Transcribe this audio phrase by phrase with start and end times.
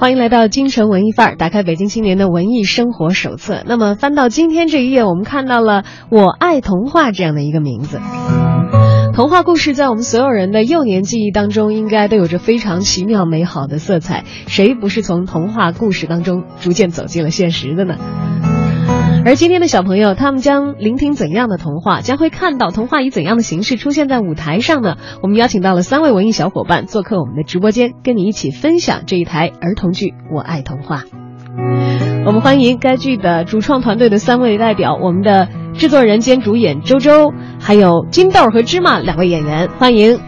[0.00, 3.62] 欢迎来到京城文艺范儿，打开北京青年的文艺生活手册。
[3.66, 8.00] 那么翻到今天这一页，我们看到了“我爱童话”这样的一个名字。
[9.12, 14.24] 童话故事在我们所有人的幼年记忆当中，应该都有着非常奇妙美好的色彩。
[14.46, 17.96] 谁不是从童话故事当中逐渐走进了现实的呢？
[19.22, 22.00] 而今天的小朋友，他们将聆听怎样的童话？
[22.00, 24.96] 将会看到童话以怎样的形式出现在舞台上呢？
[25.22, 31.02] 我们邀请到了三位文艺小伙伴做客我们的直播间，跟你一起分享这一台儿童剧《我爱童话》。
[32.24, 40.18] 我们欢迎该剧的主创团队的三位代表，我们的制作人兼主演周周，还有金豆和芝麻两位演员，欢迎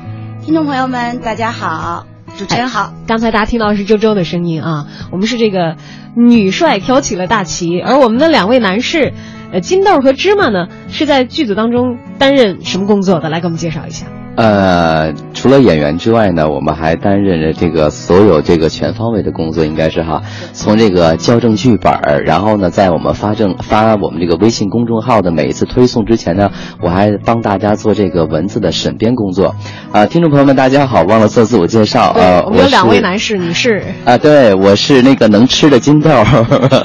[0.42, 2.06] 听众朋友们，大家好。
[2.38, 4.86] 主持人好，刚才大家听到的是周周的声音啊。
[5.12, 5.76] 我们是这个
[6.14, 9.12] 女帅挑起了大旗，而我们的两位男士，
[9.52, 13.30] 呃，金豆和芝麻呢，是在剧组当中担任什么工作的？
[13.30, 14.06] 来给我们介绍一下。
[14.34, 20.22] 呃，除了演员之外呢，我们还担任着这个所有这个全方位的工作，应该是哈。
[20.54, 29.54] 从这个校正剧本儿，然后呢，在我们发正发我们这个微信公众号的每一次推送之前呢，我还帮大家做这个文字的审编工作。
[29.92, 32.14] 啊，听众朋友们，大家好，忘了做自我介绍。
[32.16, 33.84] 呃，我们有两位男士，你是？
[34.06, 36.10] 啊，对，我是那个能吃的金豆。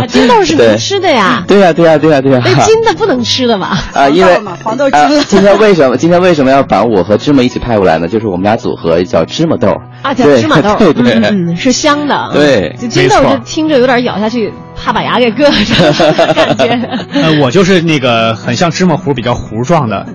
[0.08, 1.44] 金豆是能吃的呀？
[1.48, 2.42] 对呀，对呀，对呀，对呀。
[2.46, 3.78] 那金的不能吃的吧？
[3.94, 5.00] 啊，因为黄豆金。
[5.28, 5.98] 今天为什么？
[5.98, 8.08] 今天为什么要把我和芝麻一起派过来呢？
[8.08, 12.30] 就是我们俩组合叫芝麻豆啊，叫芝麻豆，对对，嗯，是香的。
[12.34, 16.14] 对，金豆就听着有点咬下去，怕把牙给硌着，
[16.56, 16.90] 感觉。
[17.14, 20.06] 呃，我就是那个很像芝麻糊，比较糊状的。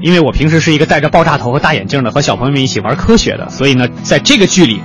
[0.00, 4.80] 因为我平时是一个戴着爆炸头和大眼镜的，和小朋友们一起玩科学的，所以呢，在这个剧里，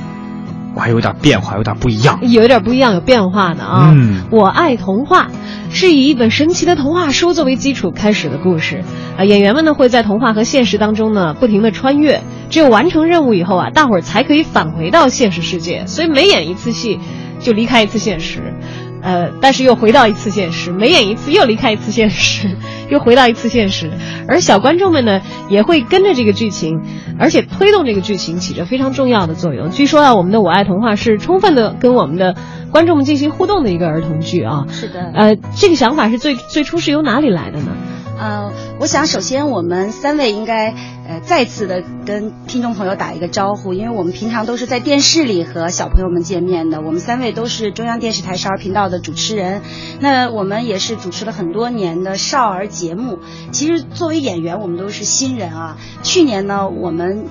[0.76, 3.94] 我还有点变化，有点不一样，有点不一样，有变化的啊。
[3.96, 5.30] 嗯，我爱童话，
[5.70, 8.84] 是以一本神奇的童话书作为基础开始的故事。
[9.18, 15.86] 啊，演员们呢会在童话和现实当中呢不停的穿越，只有完成任务以后啊，大伙儿才可以返回到现实世界。
[15.86, 17.00] 所以每演一次戏，
[17.40, 18.54] 就离开一次现实。
[19.04, 22.50] 呃，但是又回到一次现实，每演一次又离开一次现实，
[22.90, 23.92] 又回到一次现实，
[24.28, 26.82] 而小观众们呢也会跟着这个剧情，
[27.20, 29.70] 而且推动这个剧情起着非常重要的作用。
[29.70, 32.36] 据说啊，我们的《我爱童话》是充分的跟我们的
[32.72, 34.66] 观众们进行互动的一个儿童剧啊。
[34.70, 35.12] 是的。
[35.14, 37.76] 呃，这个想法是最最初是由哪里来的呢？
[38.18, 40.72] 呃，我想首先我们三位应该
[41.08, 46.82] 呃再次的跟听众朋友打一个招呼，因为我们平常都是在电视里和小朋友们见面的。
[46.82, 49.62] 我们三位都是中央电视台少儿频道的主持人，
[50.00, 53.20] 那我们也是主持了很多年的少儿节目。
[53.52, 55.78] 其实作为演员，我们都是新人啊。
[56.04, 57.26] 去年呢，我们。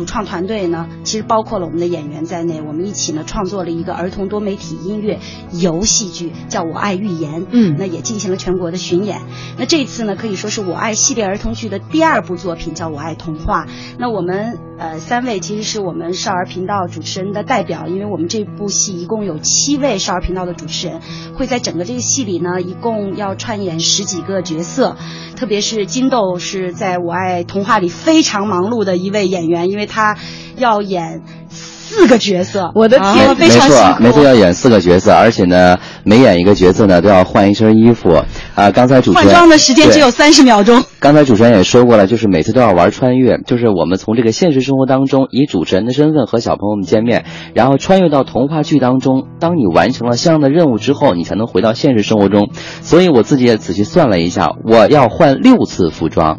[0.00, 5.18] 主创团队呢，其实包括了我们的演员在内，我们一起呢创作了一个儿童多媒体音乐
[5.52, 7.44] 游戏剧，叫我爱寓言。
[7.50, 9.20] 嗯，那也进行了全国的巡演。
[9.58, 13.66] 那这次呢，可以说是我爱系列儿童剧的第二部作品，叫我爱童话。
[13.98, 21.00] 那我们呃三位其实是我们少儿频道主持人的代表，因为我们这部戏一共有七位少儿频道的主持人，
[21.36, 24.96] 会在整个这个戏里呢，一共要串演十几个角色。
[25.36, 30.16] 特别是金豆是在我爱童话里非常忙碌的一位演员，因为他
[30.56, 31.22] 要演
[31.90, 32.70] 四个角色。
[32.76, 34.02] 我的天，非常辛苦。
[34.02, 38.22] 没错，要演四个角色，而且呢，每演一个角色呢都要换一身衣服。
[38.54, 40.84] 啊，刚才主持人换装的时间只有三十秒钟。
[41.00, 47.24] 刚才主持人也说过了，就是每次都要玩穿越，就是我们从这个现实生活当中以主持人的身份和小朋友们见面，
[47.54, 49.26] 然后穿越到童话剧当中。
[49.40, 52.50] 当你完成了相应的任务之后，你才能回到现实生活中。
[52.82, 56.38] 所以我自己也仔细算了一下，我要换六次服装。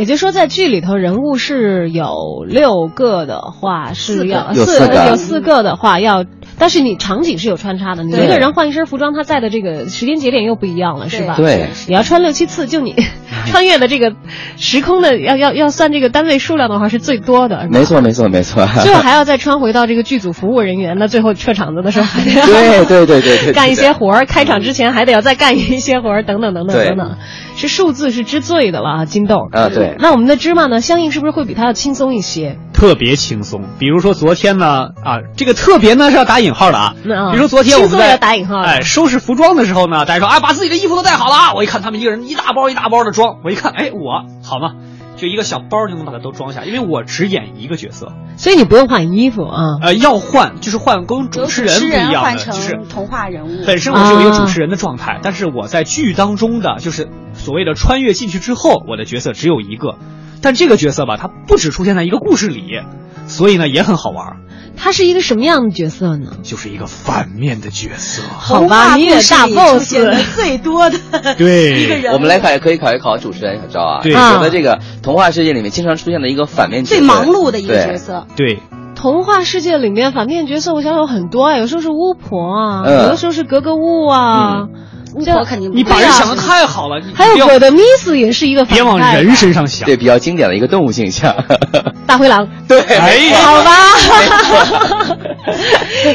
[0.00, 6.24] 也就是说，在剧里头人物是有六个的话，是要四有四个的话要。
[6.60, 11.34] 但是你场景是有穿插的，你一个人换一身服装，他在的这个时间节点又不一样了，是吧？
[11.36, 12.94] 对，你要穿六七次，就你
[13.46, 14.12] 穿越的这个
[14.58, 17.66] 时空的，要要要算这个单位数量的话，是最多的。
[17.70, 18.66] 没错，没错，没错。
[18.82, 27.16] 最后还要再穿回到这个剧组服务人员，那最后撤场子的时候 还得对对对对对干一些活儿，开场之前还得要再干一些活儿，等等等等等等。
[27.56, 29.96] 是数字是之最的了啊，金豆啊，对。
[29.98, 32.58] 那我们的芝麻呢，相应是不是会比它要轻松一些？
[32.80, 33.64] 特别轻松。
[33.78, 36.94] 比如说昨天呢，啊，这个特别呢是要打引号的啊。
[37.04, 41.52] 比如说昨天我们在打引号，哎，收拾服装的时候呢，大家说，啊，把自己的衣服都带好了啊。
[41.52, 44.72] 我一看他们一个人一大包一大包的装，我一看，哎，我好吗？
[45.18, 49.60] 就一个小包就能把它都装下，因为我只演一个角色，所以你不用换衣服啊。
[49.82, 53.66] 呃，要换就是换跟主持人不一样的，就是童话人物。
[53.66, 57.10] 本身我是有一个主持人的状态，但是我在剧当中的就是
[57.44, 59.96] 所谓的穿越进去之后，我的角色只有一个，
[60.42, 62.80] 但这个角色吧，它不只出现在一个故事里，
[63.26, 64.36] 所以呢也很好玩，
[64.76, 66.32] 他是一个什么样的角色呢？
[66.42, 68.22] 就是一个反面的角色。
[68.38, 69.94] 好吧，你也大 boss
[70.34, 70.98] 最多的
[71.36, 72.12] 对 一个人。
[72.12, 74.00] 我们来考，可以考一考主持人小赵啊。
[74.02, 78.26] 对你觉得这个童话世界里面经常出现的一个反面角色，最忙碌的一个角色。
[78.36, 78.58] 对，
[78.94, 89.86] 童话世界里面反面角色，我想有很多啊，有时候是巫婆啊，嗯有的时候是格格巫啊，巫婆肯定不你把人想的太好了，还有我的 miss 也是一个反别往人身上想。
[89.86, 91.34] 对比较经典的一个动物形象。
[92.06, 93.70] 大灰狼， 对，哎呀好吧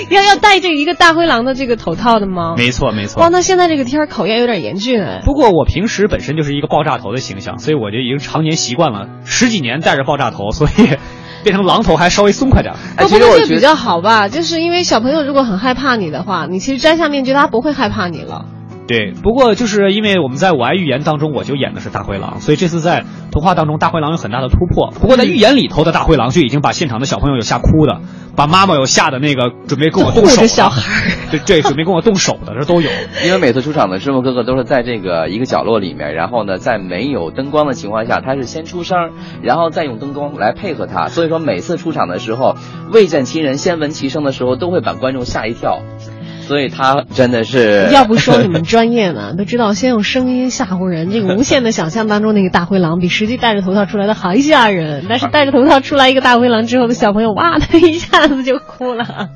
[0.09, 2.56] 要 要戴这一个大灰狼的这个头套的吗？
[2.57, 3.31] 没错没错哇，错。
[3.31, 5.21] 那现在这个天儿考验有点严峻哎。
[5.24, 10.98] 不过我平时本身就是一个爆炸头的形象，所以我就已经常年习惯了，十几年戴着爆炸头，所以
[11.44, 12.77] 变成狼头还稍微松快点儿。
[12.98, 18.45] 哎，不其实我觉得过这个比较好吧，就是因为小朋友如果很害怕你的话，你其实摘下面具，他不会害怕你了。
[18.87, 24.91] 对，不过就是因为我们在我爱预言当中，我就演的是大灰狼，所以这次在童话当中，大灰狼有很大的突破。
[24.91, 28.01] 不过在预言里头的大灰狼就已经把现场的小朋友有吓哭的，
[28.35, 32.91] 把妈妈有吓的那个准备跟我动手的，小孩儿对对，准备跟我动手的，这都有。
[33.25, 39.09] 因为每次出场的师傅哥哥都是在这个一个角落里面，然后呢，在没有灯光的情况下，他是先出声，
[39.41, 41.07] 然后再用灯光来配合他。
[41.07, 42.55] 所以说每次出场的时候，
[42.91, 45.81] 未见其人先闻其声的时候，都会把观众吓一跳。
[46.47, 51.09] 所以他真的是要不说你们专业呢， 都知道先用声音吓唬人。
[51.12, 55.06] 这个无限的想象当中那个大灰狼，比实际戴着头套出来的还吓人。
[55.09, 59.30] 但是戴着头套出来一个大灰狼之后的小朋友，哇，他一下子就哭了。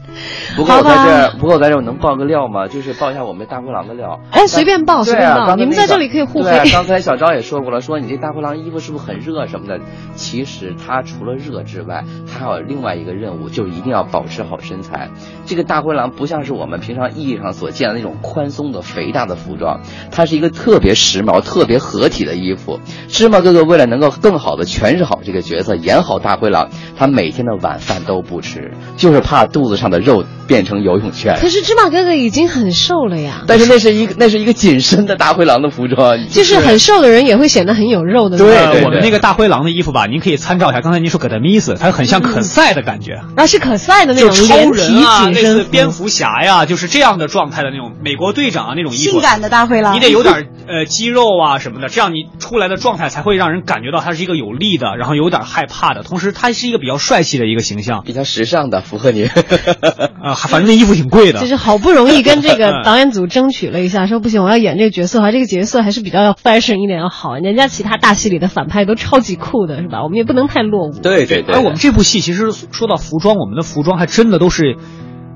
[0.55, 2.67] 不过我在这儿，不过我在这儿我能爆个料吗？
[2.67, 4.19] 就是爆一下我们大灰狼的料。
[4.31, 9.79] 哎随便爆随便爆你们在这里可以互黑 刚才小昭也说过了，说你这大灰狼衣服是不是很热什么的？
[10.15, 15.09] 其实它除了热之外，它还有另外一个任务，就是一定要保持好身材。
[15.45, 19.81] 这个大灰狼不像是我们平常意义上所见的那种宽松的、肥大的服装，
[20.11, 22.79] 它是一个特别时髦、特别合体的衣服。
[23.07, 31.37] 芝麻哥哥为了能够更好的诠释好这个角色，演好大灰狼，他每天的晚饭都不吃，就是怕肚子上的肉变成游泳圈。
[31.39, 38.55] 可是芝麻哥哥已经很瘦了呀，但是那是一个那是一个紧身的大灰狼的服装，就是很瘦的人也会显得很有肉的对,对。
[38.55, 40.81] 对呃我们那个大灰狼的衣服吧，您可以参照一下。
[40.81, 49.11] 刚才您说葛德米斯，它很像可赛的感觉，啊，是可赛的那种超连体人啊，类紧身蝙蝠侠呀，就是这样的状态的那种美国队长啊那种衣服。
[49.11, 58.03] 性感的大灰狼，你得有点呃肌肉啊什么的，这样你出来的状态才会让人感觉到他是一个有力的，然后有点害怕的，同时他是一个比较帅气的一个形象。
[58.05, 59.25] 比较时尚的，符合你。
[60.23, 61.45] 啊，反正那衣服挺贵的就。
[61.49, 67.37] 是好不容易跟这个导演组争取了一下，说不行，我要演这个角色，还这个角色还是比较要 fashion 一点要好。
[67.37, 70.03] 人家其他大戏里的反派都超级酷的，是吧？
[70.03, 70.99] 我们也不能太落伍。
[71.01, 74.77] 对对对，而我们这部戏其实说到服装，我们的服装还真的都是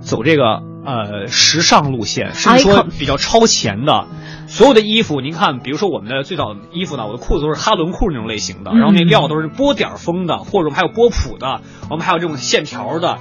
[0.02, 4.08] 走这个呃时尚路线，甚至说比较超前的。
[4.48, 13.18] 所有的衣服，您看，比如说我们的最早的衣服呢，我的裤子都是哈伦裤那种类型的，然后那料都是波点儿风的，或者我们还有波普的，我们还有这种线条的。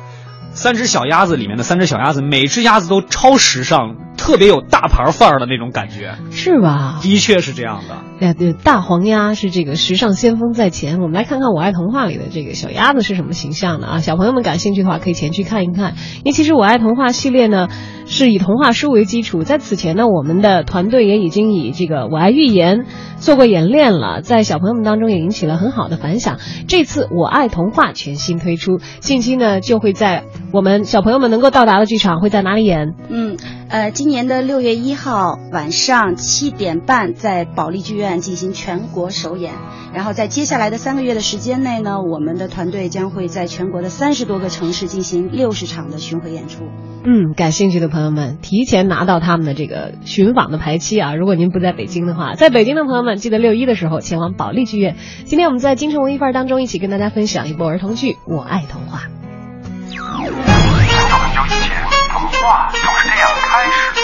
[0.55, 7.01] 三只小鸭子里面的三只小鸭子，每只鸭子都超时尚，特别有大牌范儿的那种感觉，是吧？
[7.03, 7.97] 的确是这样的。
[8.25, 11.01] 哎，对，大黄鸭是这个时尚先锋在前。
[11.01, 13.99] 我们来看看《我爱童话》里的这个小鸭子是什么形象的啊？
[13.99, 15.95] 小朋友们感兴趣的话，可以前去看一看。
[16.19, 17.67] 因为其实《我爱童话》系列呢，
[18.07, 19.43] 是以童话书为基础。
[19.43, 22.83] 在此前呢，我们的团队也已经以这个《我爱寓言》
[23.19, 26.39] 做过演练了，在小朋友们当中也引起了很好的反响。
[26.69, 32.95] 这次《我爱童话》全新推出，近期呢就会在我们小朋友们能够到达的剧场会在哪里演？
[33.09, 33.37] 嗯，
[33.69, 39.55] 呃，今年的六月一号晚上七点半，在保利剧院进行全国首演。
[39.95, 46.65] 然后在接下来的三个月的时间内呢，我们的团队将会在全国的三十多个城市进行六十场的巡回演出。
[47.05, 51.15] 嗯，感兴趣的朋友们提前拿到他们的这个巡访的排期啊！
[51.15, 54.97] 如果您不在北京的话，在北京的朋友们记得六一的时候前往保利剧院。
[55.25, 58.99] 今天我们在京城文艺范儿当中一起跟大家分享一部儿童剧《我爱童话》。
[59.03, 61.71] 很久很久以前，
[62.09, 64.01] 童话就是这样二十个。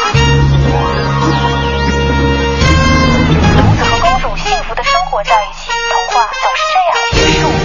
[3.56, 7.57] 王子和公主幸福的生活在一起，童话总是这样结束。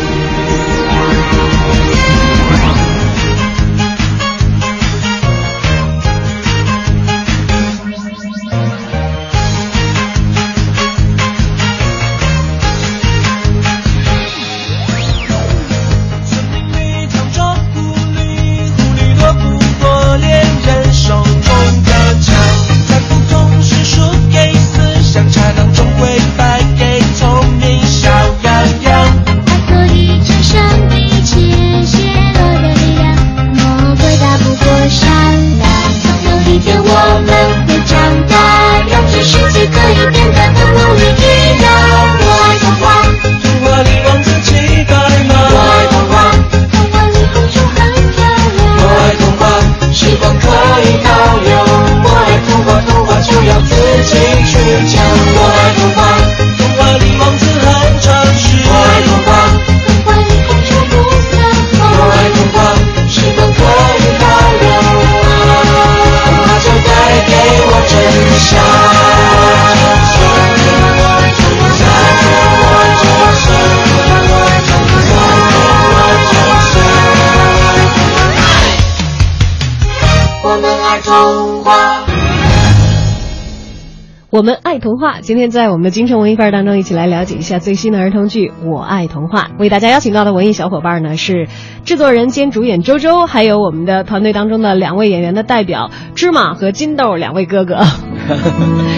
[84.33, 89.43] 我们爱童话，今天在我们的京城文艺范儿当中，一起来了解一下最新的儿童剧《我爱童话》。
[89.59, 91.47] 为大家邀请到的文艺小伙伴呢是
[91.85, 97.75] 制作人兼主演周周，还有我们的团队当中的两位演员的代表芝麻和金豆两位哥哥。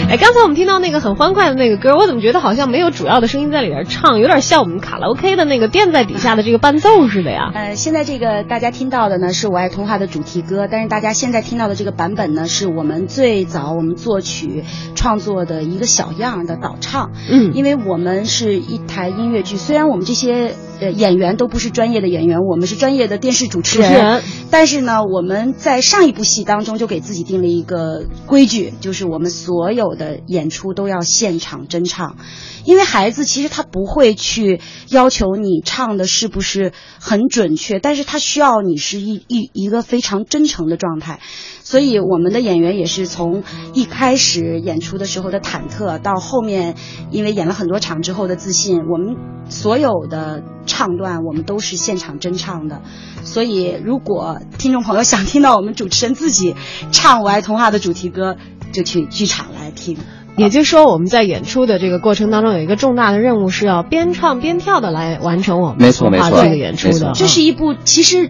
[0.07, 7.51] 哎，刚才我们听到那个很欢快的那个歌，我怎么觉得好像没有主要的声音在里边唱，有点像我们卡拉 OK 的那个垫在底下的这个伴奏似的呀？
[7.55, 17.12] 呃，现在这个大家听到的呢是我爱童话的主题歌，但是大家现在听到的这个版本呢，是我们最早我们作曲创作的一个小样的导唱。
[17.27, 32.17] 嗯因为我们是一台音乐剧，虽然我们这些呃演员都不是专业的演员，我们是专业的电视主持人，主持人但是呢，我们在上一部戏当中就给自己己定了一个规矩，就是我们所有的演出都要现场真唱，
[32.65, 41.19] 因为孩子其实他不会去要求你唱的是不是很准确，但是他需要你是一一一个非常真诚的状态。
[41.65, 43.43] 所以我们的演员也是从
[43.74, 46.75] 一开始演出的时候的忐忑，到后面
[47.10, 49.17] 因为演了很多场之后的自信，我们
[49.50, 52.84] 所有的唱段我们都是现场真唱的。
[53.24, 56.55] 所以如果听众朋友想听到我们主持人自己
[56.91, 58.38] 唱《我爱童话》的主题歌，
[58.72, 59.98] 就去剧场来听。
[60.38, 67.13] 也就是说，我们在演出的这个过程当中，有一个重大的任务是要边唱边跳的来完成我们没错没错这个演出的。
[67.15, 68.29] 这是一部其实，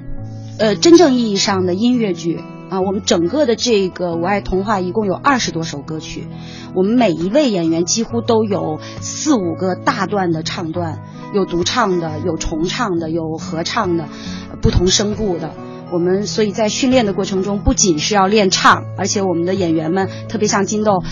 [0.57, 2.81] 呃，真正意义上的音乐剧啊。
[2.81, 6.27] 我们整个的这个《我爱童话》一共有二十多首歌曲，
[6.73, 10.99] 我们每一位演员几乎都有四五个大段的唱段，
[11.33, 14.05] 有独唱的，有重唱的，有合唱的，
[14.51, 15.51] 呃不同声部的。
[15.91, 21.03] 我们所以在训练的过程中，不仅是要练唱，而且我们的演员们，特别像金豆，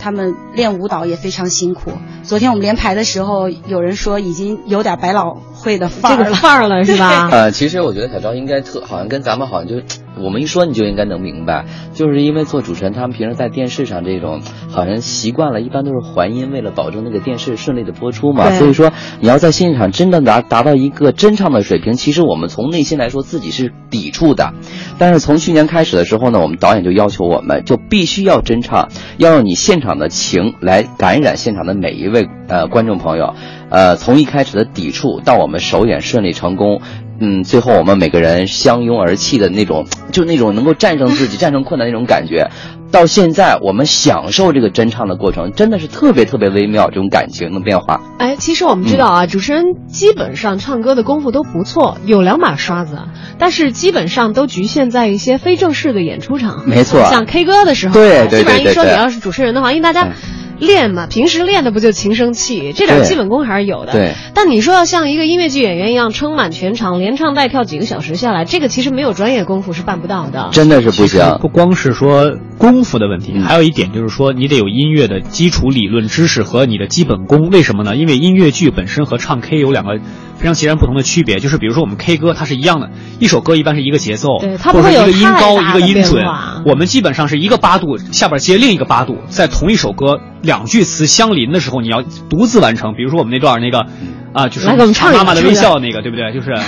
[0.00, 1.92] 他们练舞蹈也非常辛苦。
[2.24, 6.36] 昨天我们连排的时候，有人说已经有点百老汇的范这个儿了。
[6.36, 7.28] 范儿了是吧？
[7.30, 9.80] 呃，其实我觉得小昭应该特，好像跟咱们好像就，
[10.18, 18.50] 我们一说你就应该能明白，就是因为做主持人，他们平时在电视上这种好像习惯了，一般都是还音，为了保证那个电视顺利的播出嘛。
[18.52, 24.52] 所以说，你要在现场真的达达到一个真唱的水平，其实我们从内心来说自己是抵触的。
[24.98, 33.34] 但是从去年开始的时候呢，我们导演就要求我们就必须要真唱，要用你现场的情来感染现场的每一位呃观众朋友。
[33.68, 36.80] 呃，从一开始的抵触到我们首演顺利成功，
[37.20, 42.50] 嗯，最后我们每个人相拥而泣的那种，就那种能够战胜自己、 战胜困难那种感觉，
[42.92, 48.00] 到现在我们享受这个真唱的过程，真的是特别特别微妙，这种感情的变化。
[48.18, 52.98] 哎，其实我们知道啊，主持人基本上唱歌的功夫都不错，有两把刷子，
[53.38, 60.12] 但是基本上都局限在一些非正式的演出场合，没错像 K 歌的时候，对对基本上对对对一说你要是主持人的话，因为大家嗯。
[60.58, 63.92] 练嘛，平时练的不就情声气，这点基本功还是有的。
[63.92, 64.14] 对。
[64.34, 70.50] 但你说要像一个音乐剧演员一样撑满全场，连唱带跳几个小时下来，这个其实没有专业功夫是办不到的。
[70.52, 71.20] 真的是不行。
[71.40, 77.50] 不光是说功夫的问题，嗯还有一点就是说，你得有音乐的基础理论知识和你的基本功。
[77.50, 77.96] 为什么呢？
[77.96, 79.98] 因为音乐剧本身和唱 K 有两个
[80.38, 86.24] 非常截然不同的区别，就是比如说我们 K 歌它是一样的，一首歌一般是一个节奏，对它不会有一个音高一个音准。
[86.64, 92.94] 我们基本上是一个八度下边接另一个八度，在同一首歌两句词相邻的时候，你要独自完成。
[92.94, 93.86] 比如说我们那段那个
[94.32, 96.32] 啊，就是妈妈的微笑那个，对不对？
[96.32, 96.54] 就是。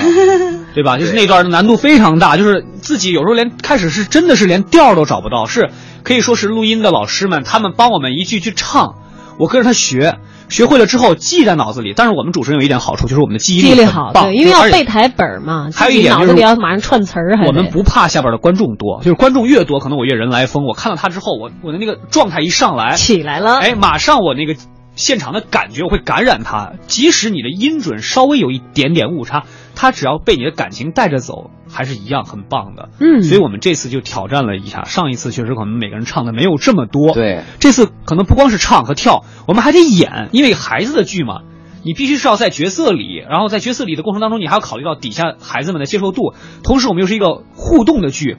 [0.74, 0.96] 对吧？
[0.96, 5.70] 就是那段难度非常大，就是自己有时候连开始是真的是连调都找不到，是
[6.04, 8.94] 可以说是录音的老师们他们帮我们一句句唱，
[9.40, 11.92] 我跟着他学，学会了之后记在脑子里。
[11.96, 20.64] 但是我们主持人有一点好处，就是我们的记忆力很好，棒，对，因为要背台本儿嘛，还有一点就是里要马上串词儿，我们不怕下边的观众多，就是观众越多，可能我越人来疯。
[20.64, 23.58] 我看到他之后，我我的那个状态一上来，起来了。
[23.58, 24.54] 哎，马上我那个
[24.96, 29.44] 现场的感觉我会感染他，即使你的音准稍微有一点点误差，
[29.80, 32.88] 他只要被你的感情带着走，还是一样很棒的。
[32.98, 41.42] 嗯所以我们这次就挑战了一下，上一次确实可能每个人唱的没有这么多，对，这次可能不光是唱和跳，我们还得演，因为孩子的剧嘛。
[41.84, 46.34] 你必须是要在角色里，然后在角色里的过程当中，你还要考虑到底下孩子们的接受度。
[46.64, 48.36] 同时，我们又是一个互动的剧，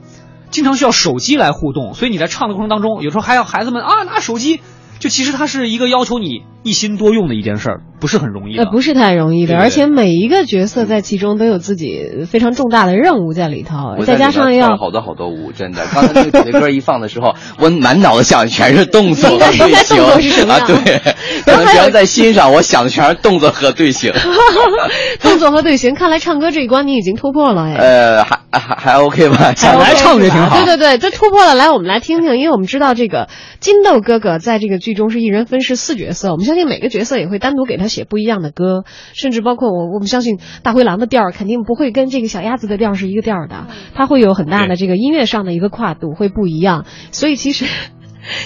[0.50, 4.60] 经常需要手机来互动，所以你在唱的过程当中，有时候还要孩子们啊拿手机。
[4.98, 8.64] 就其实它是一个要求你一心多用的一件事儿，不是很容易的。
[8.64, 15.82] 呃，不是太容易的，而且每一个角色在其中都有自己非常重大的任务在里头，再加上要好多好多舞，真的。
[15.92, 20.98] 刚才那个主题歌一放的时候， 我满脑子想的全是动作和队形啊，对，
[21.44, 24.12] 可能别人在欣赏，我想的全是动作和队形。
[25.20, 27.74] 动作和队形，看来唱歌这一关你已经突破了哎。
[27.74, 29.52] 呃，还还还 OK 吧？
[29.54, 30.56] 想来唱的也挺好。
[30.56, 31.54] 对对对，这突破了。
[31.54, 33.28] 来，我们来听听，因为我们知道这个
[33.60, 46.86] 金豆哥哥在这个剧中是一人分饰四角色，我们相信每个角色也会单独给他写不一样的歌，甚至包括我，我们相信大灰狼的调儿肯定不会跟这个小鸭子的调儿是一个调儿的，它会有很大的这个音乐上的一个跨度，会不一样。
[47.10, 47.66] 所以其实。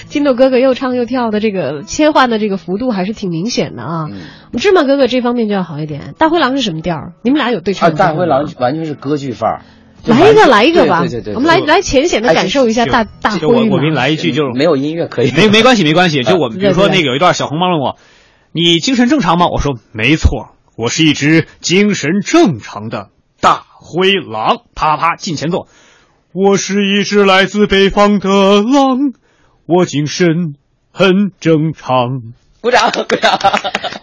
[0.07, 4.07] 金豆哥哥又唱又跳的这个切换的这个幅度还是挺明显的啊。
[4.09, 6.13] 嗯芝麻哥哥这方面就要好一点。
[6.17, 7.13] 大灰狼是什么调儿？
[7.23, 7.93] 你们俩有对啊，唱？
[7.93, 9.61] 大灰狼完全是歌剧范儿。
[10.05, 11.01] 来一个，来一个吧。
[11.01, 15.31] 对对对对，我们来来浅显的感受一下就大大灰我我给你来一句，就是没有音乐可以。
[15.35, 17.97] 没没关系没关系，就我们比如说那个有一段小红帽问我，
[18.57, 19.49] 你精神正常吗？
[19.49, 23.09] 我说没错，我是一只精神正常的
[23.41, 24.61] 大灰狼。
[24.73, 25.67] 啪啪进前奏，
[26.31, 29.11] 我是一只来自北方的狼，
[29.65, 30.55] 我精神
[30.93, 32.31] 很正常。
[32.65, 33.39] 鼓掌鼓掌。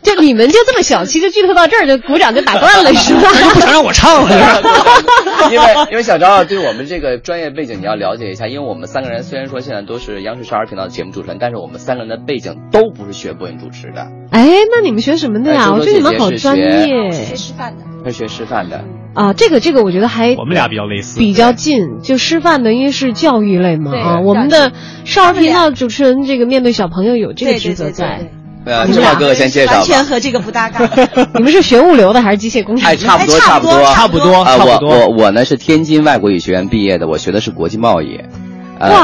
[0.03, 3.23] 就 你们就这么小气，就剧透到这儿就鼓掌就打断了是吧？
[3.55, 4.63] 不想让我唱了，
[5.51, 15.73] 因为因为小张啊，对我们这个专业背景你要了解一下，因为我们三个人虽然说现在都是央视少儿频道的节目主持人，但是我们三个人的背景都不是学播音主持的，哎，那你们学什么的呀？
[15.75, 17.83] 我觉得你们好专业学师范的。
[18.05, 18.85] 是学师范的。
[19.15, 19.33] 啊！
[19.35, 24.21] 这个这个，我觉得还我们俩比较类似，比较近，就师范的，因为是教育类嘛啊。
[24.21, 24.73] 我们的
[25.05, 28.31] 少儿频道主持人这个面对小朋友有这个职责在。
[28.65, 30.05] 呃，你们俩芝麻哥哥先介绍完全。
[30.05, 30.89] 和这个不搭嘎。
[31.35, 32.89] 你们是学物流的还是机械工程？
[32.89, 34.99] 哎，差不多，哎差不多，差不多啊，我差不多。
[34.99, 38.21] 我我呢是天津外国语学院毕业的，我学的是国际贸易。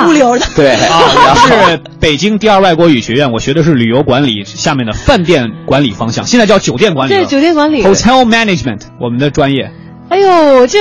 [0.07, 0.45] 物流的。
[0.57, 7.15] 对，啊，然后我是北京第二外国语学院，我学的是旅游管理下面的饭店管理方向，现在叫酒店管理。
[7.15, 7.85] 对酒店管理。
[7.85, 9.71] Hotel Management，我们的专业。
[10.09, 10.79] 哎呦，这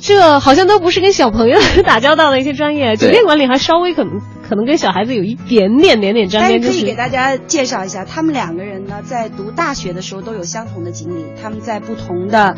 [0.00, 11.24] 这好像都不是跟小朋友打交道的一些专业，酒店管理还稍微可能可能跟小孩子有一点点点点沾边，可以给大家介绍一下，他们两个人呢，在读大学的时候都有相同的经历。
[11.40, 12.56] 他们在不同的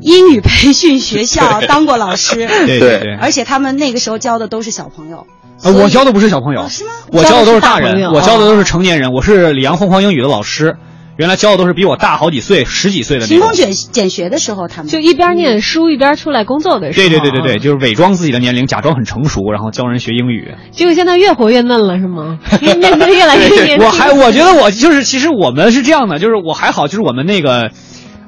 [0.00, 3.14] 英语培训学校 当过老师，对对对。
[3.20, 5.26] 而且他们那个时候教的都是小朋友。
[5.62, 9.12] 呃，我教的不是小朋友，哦是吗我教的都是大人，我教的都是成年人。
[9.12, 10.76] 我是里昂疯狂英语的老师，
[11.16, 13.52] 原来教的都是比我大好几岁、十几岁的那种凭空。
[13.54, 17.08] 减减学的时候，他们就一边念书一边出来工作的时候。
[17.08, 17.58] 对对对对对，啊。
[17.58, 20.54] 就是伪装自己的年龄，假装很成熟，然后教人学英语。
[20.72, 22.38] 结果现在越活越嫩了，是吗？
[22.60, 23.86] 越来越年轻。
[23.86, 27.70] 我还我觉得我就是，其实我们是这样的，就是我还好，就是我们那个。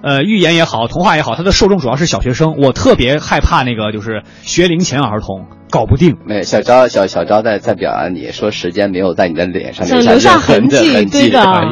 [0.03, 2.55] 呃，寓言也好，童话也好，它的受众主要是小学生。
[2.59, 6.17] 我特别害怕那个，就是学龄前儿童搞不定。
[6.25, 11.29] 没小昭小小昭在在表扬你说时间没有在你的脸上留下下痕迹，痕迹。
[11.29, 11.65] 对的哎，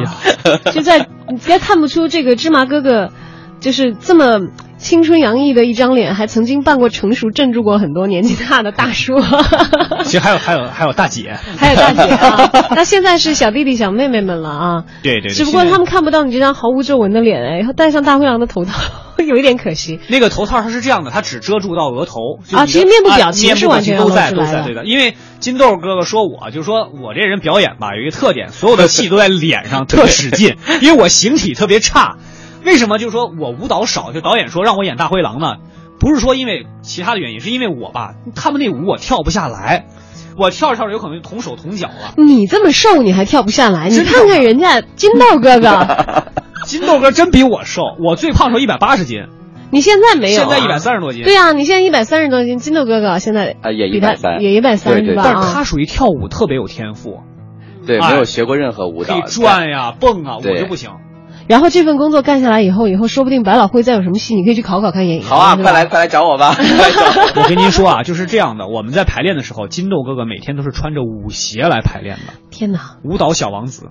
[0.71, 3.11] 就在你别看不出这个芝麻哥哥，
[3.59, 4.47] 就是这么
[4.85, 9.15] 青春洋溢的一张脸，还曾经扮过成熟，镇住过很多年纪大的大叔，
[10.05, 12.51] 其实还有还有还有大姐， 还有大姐啊。
[12.75, 15.33] 那现在是小弟弟小妹妹们了啊，对对对。
[15.33, 18.79] 只不过他们看不到你这张毫无皱纹的脸，哎，戴上大灰狼的头套，
[19.25, 19.99] 有一点可惜。
[20.07, 24.85] 那个头套它是这样的，它只遮住到额头啊其实面部表情啊是完全都在都在对的。
[24.85, 32.17] 因为金豆哥哥说我，就是说我这人表演吧有一个特点，所有的戏都在脸上，特使劲，因为我形体特别差。
[32.65, 32.97] 为什么？
[32.97, 35.55] 就是说我舞蹈少，就导演说让我演大灰狼呢，
[35.99, 39.85] 不是说因为其他的原因，是因为我吧，他们那舞我跳不下来，
[40.37, 42.13] 我跳着跳着有可能就同手同脚了。
[42.17, 43.89] 你这么瘦，你还跳不下来？
[43.89, 46.25] 你看看人家金豆哥哥，
[46.65, 49.27] 金豆哥真比我瘦，我最胖时候一百八十斤，
[49.71, 50.45] 你现在没有、啊？
[50.45, 51.23] 现在一百三十多斤。
[51.23, 55.21] 对呀、你现在一百三十多斤，金豆哥哥现在啊也一百三也一百三是吧？
[55.23, 57.19] 啊但是他属于跳舞特别有天赋，
[57.85, 59.31] 对，哎没有学过任何舞蹈可以。
[59.31, 60.89] 转呀、蹦啊，我就不行。
[61.47, 65.27] 然后这份工作干下来以后，以后说不定百老汇再有什么戏，你可以去考考看演员。
[65.27, 66.55] 好啊，快来快来找我吧！
[66.57, 68.67] 我 我跟您说啊，就是这样的。
[68.67, 73.89] 我们在排练的时候，金豆哥哥每天都是穿着舞鞋来排练的，天哪，舞蹈小王子。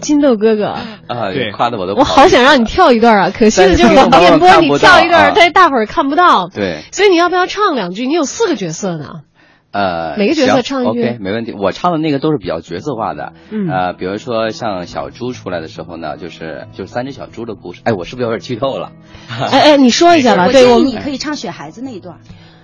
[0.00, 0.76] 金豆哥哥，
[1.08, 6.46] 啊，对夸的我都我好想让你跳一段啊，可惜的就是我们电波你跳一段，但是但大伙儿看不到。
[6.46, 8.06] 对，所以你要不要唱两句？
[8.06, 9.22] 你有四个角色呢。
[9.70, 11.52] 呃，每个角色唱一句 OK，没问题。
[11.52, 17.82] 我唱的那个都是比较角色化的，嗯呃，比如说像小猪出来的时候呢，就是就是三只小猪的故事。
[17.84, 18.92] 哎，我是不是有点剧透了？
[19.28, 20.46] 哎哎，你说一下吧。
[20.46, 22.18] 我对我们建议你可以唱雪孩子那一段。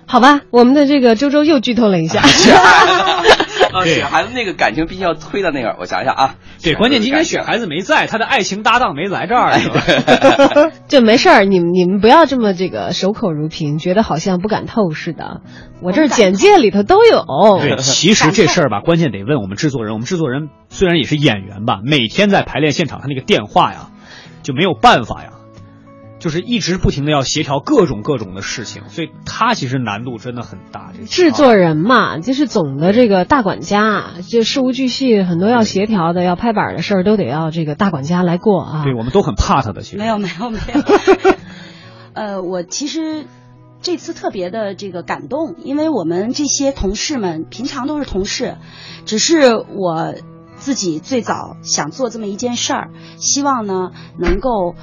[0.07, 2.21] 好吧，我们的这个周周又剧透了一下。
[3.75, 10.71] 啊，雪孩子那个感情必须要推到那个，我想想啊，对，关键今天雪孩子没在，他的爱情搭档没来这儿，哎是吧？
[10.87, 15.41] 就没事儿，你们你们不要这么这个守口如瓶，觉得好像不敢透似的。
[15.81, 17.25] 我这儿简介里头都有。
[17.59, 19.93] 对， 其实这事儿吧，关键得问我们制作人。
[19.93, 23.89] 我们制作人虽然也是演员吧，每天在排练现场，他那个电话呀，
[24.41, 25.31] 就没有办法呀，
[26.25, 30.89] 就是一直不停的要协调各种各种的事情，所以他其实难度真的很大。
[30.91, 38.83] 这个制作人嘛，就是总的这个大管家，就事无巨细，很多要协调的、要拍板的事儿，都得要这个大管家来过啊。
[38.83, 40.81] 对我们都很怕他的，其实没有没有没有。
[42.13, 43.27] 呃，我其实
[43.83, 48.55] 这次特别的这个感动，因为我们这些同事们平常都是同事，
[49.05, 50.15] 只是我
[50.55, 54.73] 自己最早想做这么一件事儿，希望呢能够。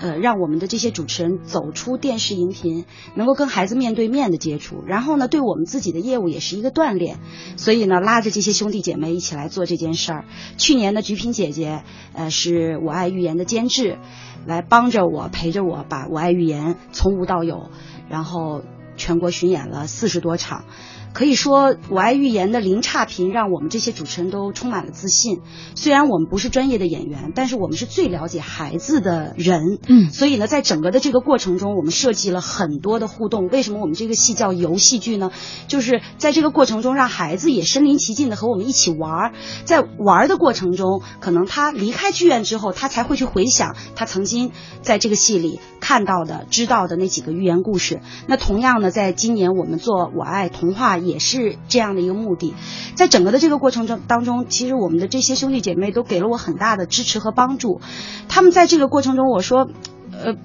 [0.00, 7.18] 呃，让我们的这些主持人走出电视荧屏，能够跟孩子面对面的接触，然后呢，对我们自己的业务也是一个锻炼。
[7.58, 10.24] 所以呢，拉着这些兄弟姐妹一起来做这件事儿。
[10.56, 11.82] 去年的菊萍姐姐，
[12.14, 13.98] 呃，是我爱寓言的监制，
[14.46, 17.68] 来帮着我陪着我把我爱寓言从无到有，
[18.08, 18.62] 然后
[18.96, 20.64] 全国巡演了四十多场。
[21.12, 25.40] 可以说，我爱寓言的零差评让我们这些主持人都充满了自信。
[25.74, 29.78] 虽然我们不是专业的演员，但是我们是最了解孩子的人。
[29.88, 33.48] 嗯所以呢，在整个的这个过程中，我们设计了很多的互动。
[33.48, 35.30] 为什么我们这个戏叫游戏剧呢？
[35.66, 39.32] 就是在这个过程中，让孩子也身临其境的和我们一起玩儿。
[39.64, 48.00] 在玩儿的过程中，可能他离开剧院之后，他才会去回想他曾经在这个戏里看到的、知道的那几个寓言故事。
[48.28, 52.54] 那同样呢，在今年我们做《我爱童话》也是这样的一个目的。
[52.94, 57.80] 在整个的这个过程中当中，其实我们的这些兄弟姐妹都给了我很大的支持和帮助。
[58.28, 59.68] 他们在这个过程中，我说。
[60.12, 60.36] 呃，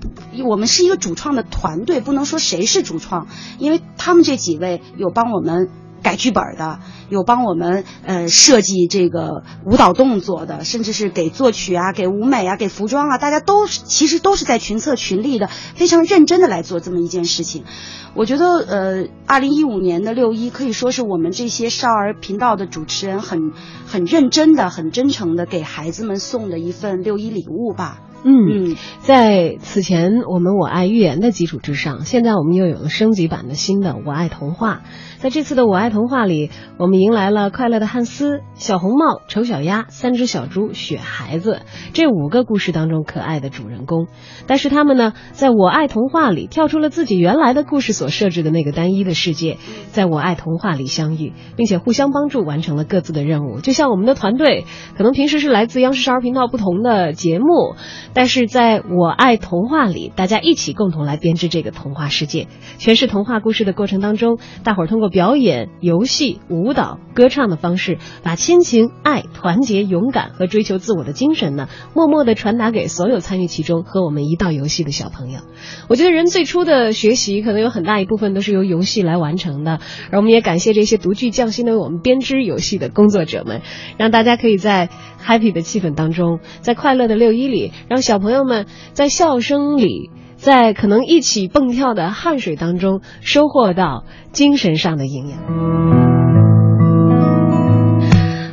[0.46, 5.70] 我们是一个主创的团队，不能说谁是主创，因为他们这几位有帮我们
[6.04, 6.80] 改剧本的，
[7.10, 17.64] 有帮我们呃设计这个舞蹈动作的，甚至是给作曲啊、给舞美啊、给服装啊，大家都是其实都是在群策群力的，非常认真的来做这么一件事情。
[18.16, 23.52] 我觉得呃，二零一五年的六一可以说是我们这些少儿频道的主持人很
[23.86, 28.00] 很认真的、很真诚的给孩子们送的一份六一礼物吧。
[28.24, 34.82] 嗯，嗯，在此前我们我爱寓言的基础之上，现在我们又有了升级版的新的我爱童话。
[35.26, 41.62] 在这次的我爱童话里，我们迎来了快乐的汉斯、小红帽、丑小鸭、三只小猪、雪孩子
[41.94, 44.06] 这五个故事当中可爱的主人公。
[44.46, 49.58] 但是他们呢，在我爱童话里跳出了自己原来的故事所设置的那个单一的世界，
[49.88, 53.62] 在我爱童话里相遇，并且互相帮助完成了各自的任务。
[53.62, 57.74] 就像我们的团队，可能平时是来自央视少儿频道不同的节目，
[58.14, 75.40] 但是在我爱童话里，大家一起共同来编织这个童话世界，诠释童话故事的过程当中，大伙儿通过表演、游戏、舞蹈、歌唱的方式，把亲情、爱、团结、勇敢和追求自我的精神呢，默默地传达给所有参与其中和我们一道游戏的小朋友。
[75.88, 79.80] 我觉得人最初的学习，可能有很大一部分都是由游戏来完成的，
[80.12, 83.62] 而我们也感谢这些独具匠心的为我们编织游戏的工作者们，
[83.98, 84.90] 让大家可以在
[85.26, 90.10] happy 的气氛当中，在快乐的六一里，让小朋友们在笑声里。
[90.46, 96.45] 在可能一起蹦跳的汗水当中，收获到精神上的营养。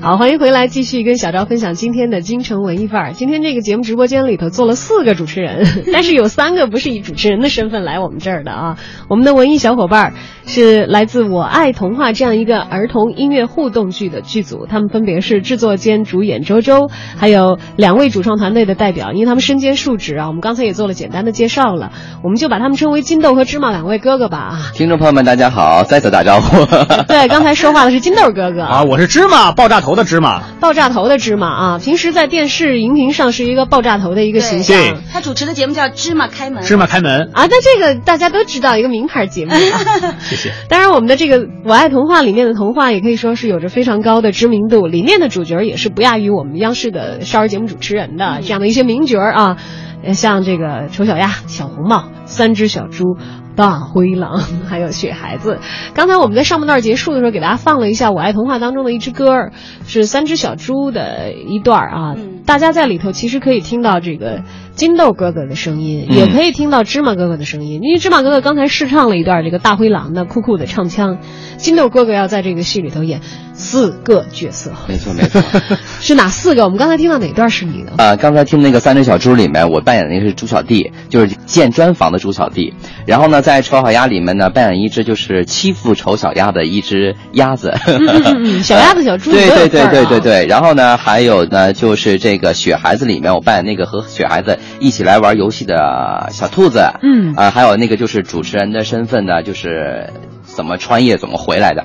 [0.03, 3.13] 好，欢迎回来，继续跟小赵分享今天的京城文艺范儿。
[3.13, 8.79] 今天这个节目直播间里头坐了四个主持人， 但是有三个不是以主持人的身份来我们这儿的啊。
[9.07, 10.13] 我们的文艺小伙伴儿
[10.45, 20.27] 是来自《我爱童话》这样一个儿童音乐互动剧的剧组，他们分别是制作兼主演周周，还有两位主创团队的代表，因为他们身兼数职啊。
[20.27, 21.93] 我们刚才也做了简单的介绍了，
[22.25, 24.59] 我们就把他们称为金豆和芝麻两位哥哥吧啊。
[24.75, 26.67] 听众朋友们，大家好，再次打招呼。
[27.07, 34.77] 对，刚才说话的是金豆哥哥 啊，我是芝麻爆炸头的芝麻，爆炸头的芝麻啊，平时在电视荧屏上是一个爆炸头的一个形象。
[34.77, 36.63] 对他主持的节目叫《芝麻开门》。
[36.67, 39.59] 芝麻开门，啊，那这个大家都知道，一个名牌节目、啊。
[40.21, 40.53] 谢谢。
[40.69, 49.57] 当然，我们的这个《我爱童话》里面的童话也可以说是有着非常高的知名度，里面的主角也是不亚于我们央视的少儿节目主持人的、这样的一些名角啊，
[50.05, 53.17] 呃像这个丑小鸭、小红帽、三只小猪。
[53.57, 54.39] 大灰狼，
[54.69, 55.59] 还有雪孩子。
[55.95, 59.51] 刚才我们在上半段结束的时候，给大家放了一下《我爱童话》当中的一支歌，
[59.87, 62.17] 是三只小猪的一段啊。
[62.53, 64.43] 大家在里头其实可以听到这个
[64.75, 67.81] 金豆哥哥的声音，嗯也可以听到芝麻哥哥的声音。
[67.83, 71.17] 因为芝麻哥哥刚才试唱了一段这个大灰狼的酷酷的唱腔，
[71.57, 73.23] 金豆哥哥要在这个戏里头演
[73.55, 75.41] 四个角色，没错没错。
[76.03, 76.65] 是哪四个？
[76.65, 77.93] 我们刚才听到哪段是你的？
[77.97, 82.75] 呃，刚才听那个《三只小猪》里面，我扮演的那个是猪小弟，就是建砖房的猪小弟。
[83.07, 87.73] 然后呢，在《丑小鸭》里面呢，扮演一只就是欺负丑小鸭的一只鸭子。
[87.89, 90.47] 嗯嗯嗯，小鸭子、小猪对对对对对对。
[90.47, 96.81] 然后呢，还有呢，就是这个《雪孩子》里面，我扮演那个和雪孩子一起来玩游戏的小兔子。
[97.03, 100.11] 嗯啊、还有那个就是主持人的身份呢，就是
[100.45, 101.85] 怎么穿越怎么回来的。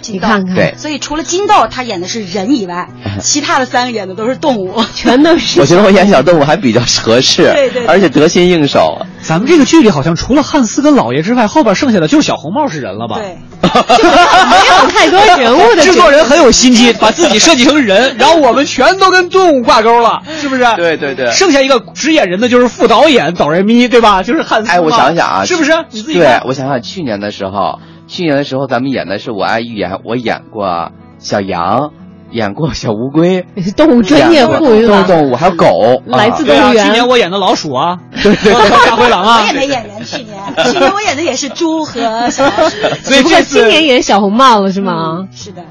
[0.00, 2.88] 金豆你看看，对所以除了金豆他演的是人以外，
[3.20, 4.82] 其他的三个演的都是动物。
[4.94, 9.06] 全都是我觉得我演小动物还比较合适，对对对而且得心应手。
[9.24, 13.16] 咱们这个剧里好像除了汉斯跟老爷之外，后边剩下的就是小红帽是人了吧？
[13.18, 20.64] 对， 没有太多人物的制作人很有心机，把自己设计成人， 然后我们全都跟动物挂钩了，是不是？
[20.76, 24.22] 对对对剩下一个只演人的就是副导演导人咪，对吧？
[24.22, 24.70] 就是汉斯。
[24.70, 25.72] 哎，我想想啊，是不是？
[25.90, 31.92] 你自己对，我想想，去年的时候，去年的时候咱们演的是《我爱寓言》，我演过小羊，
[32.34, 34.52] 演过小乌龟，你 是动物专业户？
[34.56, 42.76] 动物动物还有狗，来自动物园去年我演的老鼠啊，对对对大灰狼啊我也，没演员，去年 去年我演的也是猪和小老鼠。
[43.04, 45.28] 所以这次今年演小红帽了是吗嗯？
[45.32, 45.62] 是的，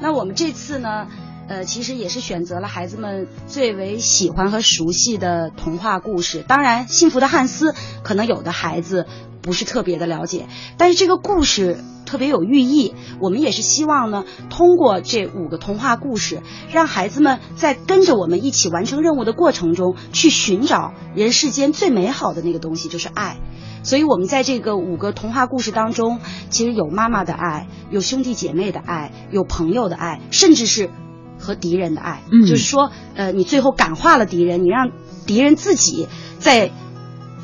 [0.00, 1.06] 那我们这次呢，
[1.48, 6.44] 呃，其实也是选择了孩子们最为喜欢和熟悉的童话故事。
[6.48, 7.70] 当然，《幸福的汉斯》
[8.02, 9.06] 可能有的孩子
[9.40, 10.46] 不是特别的了解，
[10.76, 12.94] 但是这个故事特别有寓意。
[13.20, 16.40] 我们也是希望呢，通过这五个童话故事，
[16.72, 23.36] 让孩子们在跟着我们一起完成任务的过程中，去寻找人世间最美好的那个东西，就是爱。
[23.82, 26.18] 所以，我们在这个五个童话故事当中，
[26.50, 30.90] 其实有妈妈的爱，有兄弟姐妹的爱，有朋友的爱，甚至是
[31.38, 32.22] 和敌人的爱。
[32.32, 34.90] 嗯就是说，呃，你最后感化了敌人，你让
[35.24, 36.08] 敌人自己
[36.40, 36.72] 在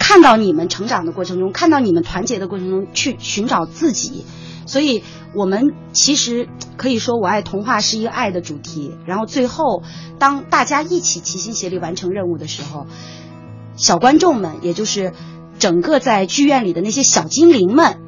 [0.00, 4.24] 看到你们成长的过程中，看到你们团结的过程中，去寻找自己。
[4.72, 5.04] 所以，
[5.34, 8.96] 我们其实可以说，我爱童话是一个爱的主题。
[9.04, 9.82] 然后最后，
[10.18, 12.86] 当大家一起齐心协力完成任务的时候，
[13.76, 15.12] 小观众们，也就是
[15.58, 17.98] 整个在剧院里的那些小精灵们，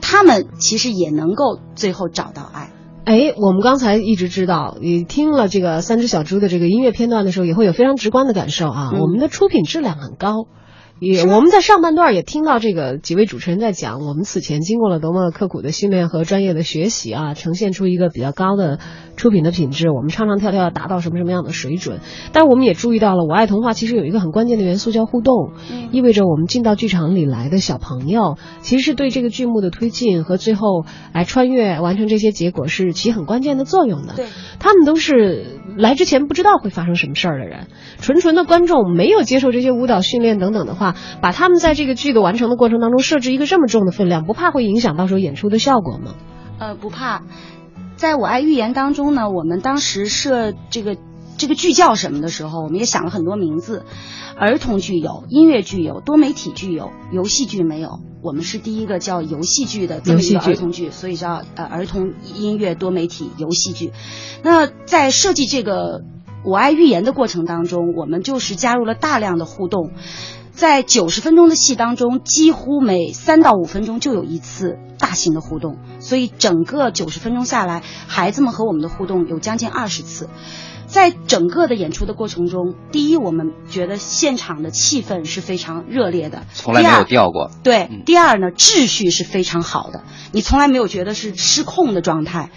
[0.00, 2.70] 他们其实也能够最后找到爱。
[3.06, 8.90] 哎，我们刚才一直知道，你听了这个三只小猪的这个音乐片段的时候，也会有非常直观的感受啊。
[8.92, 10.46] 嗯我们的出品质量很高，
[11.00, 18.78] 也我们在上半段也听到这个几位主持人在讲，我们此前经过了多么刻苦的训练和专业的学习啊，呈现出一个比较高的
[19.16, 19.90] 出品的品质。
[19.90, 22.00] 我们唱唱跳跳要达到什么什么样的水准？
[22.32, 34.14] 但我们也注意到了，我爱童话其实有一个很关键的元素叫互动，嗯意味着我们进到剧场里来的小朋友，其实是对这个剧目的推进和最后来穿越完成这些结果是起很关键的作用的。
[34.14, 34.26] 对，
[34.58, 37.66] 他们都是来之前不知道会发生什么事儿的人，
[38.00, 40.83] 纯纯的观众没有接受这些舞蹈训练等等的话，
[41.22, 46.14] 把他们在这个剧的完成的过程当中设置一个这么重的分量，不怕会影响到时候演出的效果吗？
[46.58, 47.22] 呃，不怕。
[47.96, 50.96] 在我爱寓言当中呢，我们当时设这个
[51.38, 53.84] 这个剧叫什么的时候，我们也想了很多名字，
[54.36, 58.00] 儿童剧有，音乐剧有，多媒体剧有，游戏剧没有。
[58.20, 63.92] 我们是第一个叫游戏剧的这么一个儿童剧，所以叫呃儿童音乐多媒体游戏剧。
[64.42, 66.02] 那在设计这个
[66.44, 69.90] 我爱寓言的过程当中，我们就是加入了大量的互动。
[70.54, 80.28] 在九十分钟的戏当中，几乎每三到五分钟就有一次大型的互动，所以整个九十分钟下来，孩子们和我们的互动有将近二十次。
[80.86, 87.50] 在整个的演出的过程中，第一，我们觉得现场的气氛是非常热烈的，从来没有掉过。
[87.64, 92.50] 对嗯，第二呢，秩序是非常好的，你从来没有觉得是失控的状态。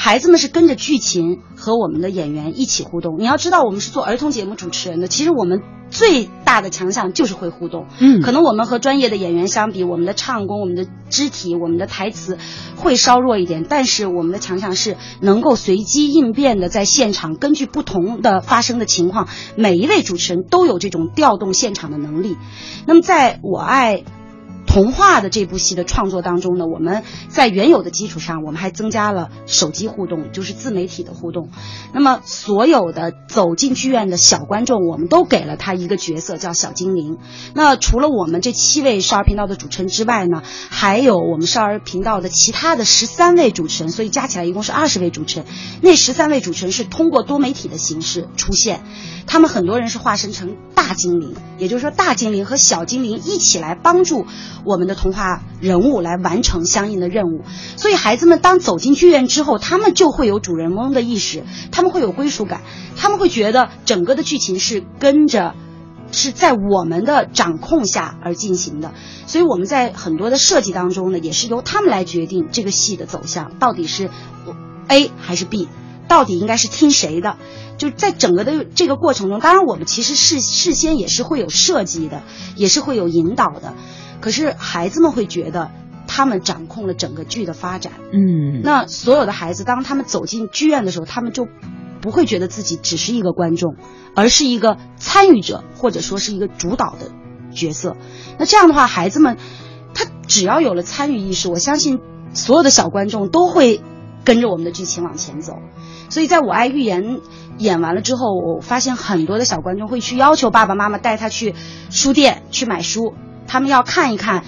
[0.00, 3.18] 孩子们是跟着剧情和我们的演员一起互动。
[3.18, 7.86] 你要知道，我们是做儿童节目主持人的，其实我们最大的强项就是会互动。
[7.98, 12.38] 嗯可能我们和专业的演员相比，我们的唱功、我们的肢体、我们的台词
[12.76, 22.36] 会稍弱一点，但是我们的强项是能够随机应变的在现场，根据不同的发生的情况，每一位主持人都有这种调动现场的能力。
[22.86, 24.04] 那么，在我爱。
[24.68, 31.48] 童话的这部戏的创作当中呢，我们在原有的基础上，我们还增加了手机互动，就是自媒体的互动。
[31.94, 37.16] 那么，所有的走进剧院的小观众，我们都给了他一个角色，叫小精灵。
[37.54, 45.46] 那除了我们这七位少儿频道的主持人之外呢，还有我们少儿频道的其他的十三位主持人，所以加起来一共是二十位主持人。
[45.80, 48.84] 那十三位主持人是通过多媒体的形式出现，
[49.26, 54.26] 他们很多人是化身成大精灵，也就是说大精灵和小精灵一起来帮助
[54.64, 57.42] 我们的童话人物来完成相应的任务。
[57.76, 62.62] 所以孩子们当走进剧院之后，他们就会有主人翁的意识，他们会有归属感，
[62.96, 65.54] 他们会觉得整个的剧情是跟着。
[66.10, 68.94] 是在我们的掌控下而进行的，
[69.26, 74.08] 所以我们在很多的设计当中呢，也是由他们来决定这个戏的走向到底是
[74.86, 75.68] A 还是 B，
[76.08, 77.36] 到底应该是听谁的。
[77.76, 82.22] 就在整个的这个过程中，当然我们其实事事先也是会有设计的，
[82.56, 83.74] 也是会有引导的，
[84.20, 85.70] 可是孩子们会觉得
[86.06, 87.92] 他们掌控了整个剧的发展。
[88.12, 91.46] 嗯，那所有的孩子，当他们走进剧院的时候，他们就
[92.00, 93.76] 不会觉得自己只是一个观众，
[94.14, 97.10] 而是一个参与者，或者说是一个主导的
[97.52, 97.96] 角色。
[98.38, 99.36] 那这样的话，孩子们
[99.94, 102.00] 他只要有了参与意识，我相信
[102.34, 103.80] 所有的小观众都会
[104.24, 105.54] 跟着我们的剧情往前走。
[106.10, 107.20] 所以，在我爱寓言
[107.58, 111.54] 演完了之后，我发现很多的小观众会去要求爸爸妈妈带他去
[111.90, 113.12] 书店去买书，
[113.48, 114.44] 他们要看一看，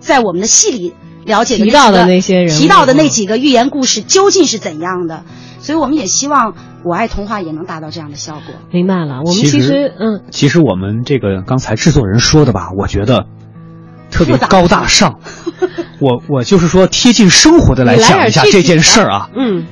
[0.00, 5.22] 在我们的戏里了解的提到的那些人提到的那几个寓言故事究竟是怎样的。
[5.60, 8.54] 所以，我们也希望我爱童话也能达到这样的效果。
[8.72, 9.20] 明白了。
[9.24, 13.26] 我们其实其实嗯，其实我们这个刚才制作人说的吧，我觉得
[14.10, 15.20] 特别高大上。
[16.00, 19.30] 我我就是说贴近生活的来讲一下这件事儿啊。
[19.36, 19.66] 嗯，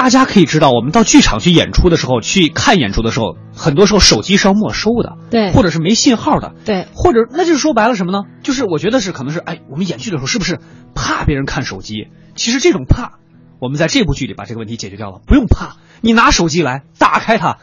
[0.00, 8.22] 大家可以知道，我们到剧场去演出的时候，去看演出的时候，很多时候手机是要没收的，对或者是没信号的，对，或者那就是说白了什么呢？
[8.42, 10.58] 就是我觉得是可能是哎，我们演剧的时候是不是
[10.94, 12.08] 怕别人看手机？
[12.34, 13.18] 其实这种怕，
[13.60, 17.58] 我们在这部剧里把这个问题解决掉了，不用怕，你拿手机来，打开它，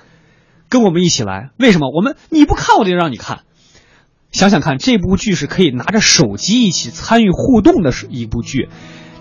[0.69, 1.49] 跟我们一起来。
[1.57, 1.89] 为什么？
[1.91, 3.39] 我们你不看我就让你看。
[4.31, 8.69] 想想看，这部剧是可以拿着手机一起参与互动的是一部剧。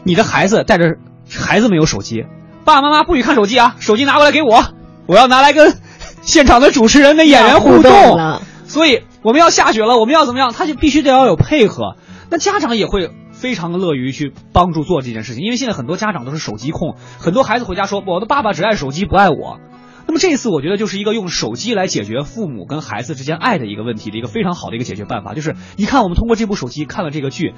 [0.05, 0.97] 你的孩子带着
[1.31, 2.27] 孩子没有手机，
[2.67, 4.65] 爸爸妈妈不许看手机啊，手机拿过来给我，
[5.07, 5.79] 我要拿来跟
[6.23, 8.17] 现场的主持人、跟演员互互动动。
[8.17, 8.43] 了。
[8.67, 10.53] 所以我们要下雪了，我们要怎么样？
[10.53, 11.95] 他就必须得要有配合。
[12.29, 19.61] 那家长也会非常乐于去帮助做这件事情，因为现在很多家长都是手机控，很多孩子回家说我的爸爸只爱手机，不爱我。
[20.07, 25.35] 那么这一次，我觉得就是一个用手机来解决父母跟孩子之间爱的一个问题的一个非常好的一个解决办法。
[25.35, 27.55] 就是你看，我们通过这部手机看了这个剧，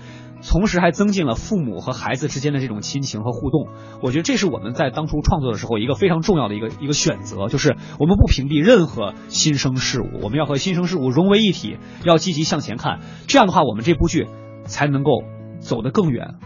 [0.48, 3.68] 同时还增进了父母和孩子之间的这种亲情和互动。
[4.00, 13.00] 我觉得这是我们在当初创作的时候一个非常重要的一个一个选择，就是我们不屏蔽任何新生事物，我们要和新生事物融为一体，要积极向前看。
[13.26, 14.26] 这样的话，我们这部剧
[14.64, 15.22] 才能够
[15.60, 16.36] 走得更远，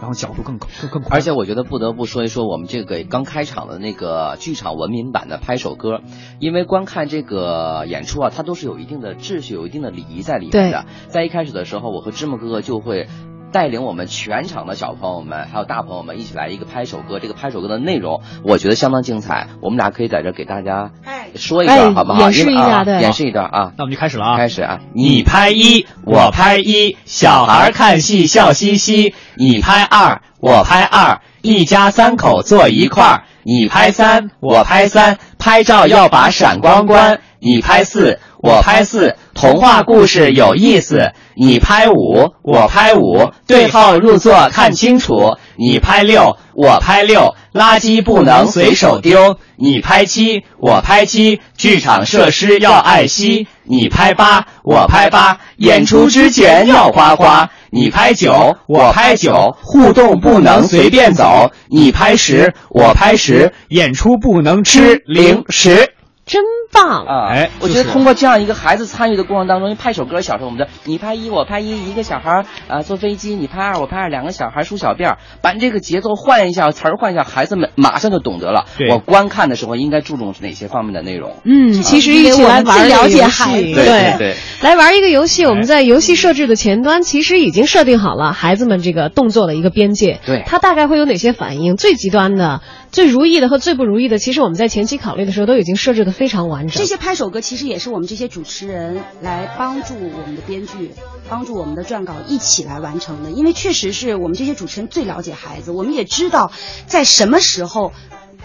[0.00, 1.18] 然后角度更更更宽。
[1.18, 6.00] 而且我觉得不得不说一说我们这个刚开场的那个剧场文明版的拍手歌，
[6.38, 10.86] 因为观看这个演出啊，它都是有一定的秩序、有一定的礼仪在里面的。
[11.08, 13.06] 在一开始的时候，我和芝麻哥哥就会。
[13.52, 17.18] 带领我们全场的小朋友们，还有大朋友们一起来一个拍手歌。
[17.20, 19.48] 这个拍手歌的内容，我觉得相当精彩。
[19.62, 20.90] 我们俩可以在这给大家
[21.34, 22.20] 说一段，哎好不好？
[22.20, 23.72] 演示一下对演示一段啊。
[23.78, 24.36] 那我们就开始了啊！
[24.36, 24.80] 开始啊！
[24.94, 29.14] 你拍一，我拍一，小孩看戏笑嘻嘻。
[29.36, 33.22] 你拍二，我拍二，一家三口坐一块儿。
[33.42, 37.20] 你拍三，我拍三，拍照要把闪光关。
[37.38, 41.12] 你拍四，我拍四，童话故事有意思。
[41.34, 45.36] 你拍五，我拍五，对号入座看清楚。
[45.56, 49.38] 你拍六，我拍六，垃圾不能随手丢。
[49.56, 53.48] 你拍七，我拍七，剧场设施要爱惜。
[53.64, 57.50] 你拍八，我拍八，演出之前要花花。
[57.70, 61.50] 你拍九，我拍九，互动不能随便走。
[61.68, 65.92] 你拍十，我拍十，演出不能吃零食。
[66.26, 67.06] 真棒！
[67.06, 78.66] 啊，哎我觉得通过这样一个孩子参与的过程当中，因为拍手歌，小时候我们的你拍一我拍一，一个小孩儿啊坐飞机，你拍二我拍二，两个小孩儿梳小辫儿，把这个节奏换一下，词儿换一下，孩子们马上就懂得了。
[78.90, 81.36] 我观看的时候应该注重哪些方面的内容？
[81.44, 84.36] 嗯，其实一起来玩了解孩子对对，
[84.66, 91.76] 来玩一个游戏，我们在游戏设置的前端其实已经设定好了孩子们这个动作的一个边界，对他大概会有哪些反应？
[91.76, 96.82] 最极端的、最如意的和最不如意的，其实我们在前期考虑的时候都已经设置的非常完整。
[96.82, 100.90] 这些拍手歌其实也是我们这些主持人来帮助我们的编剧、
[101.28, 106.50] 帮助我们的撰稿一起来完成的，因为确实是我们这些主持人最了解孩子，我们也知道
[106.86, 107.92] 在什么时候。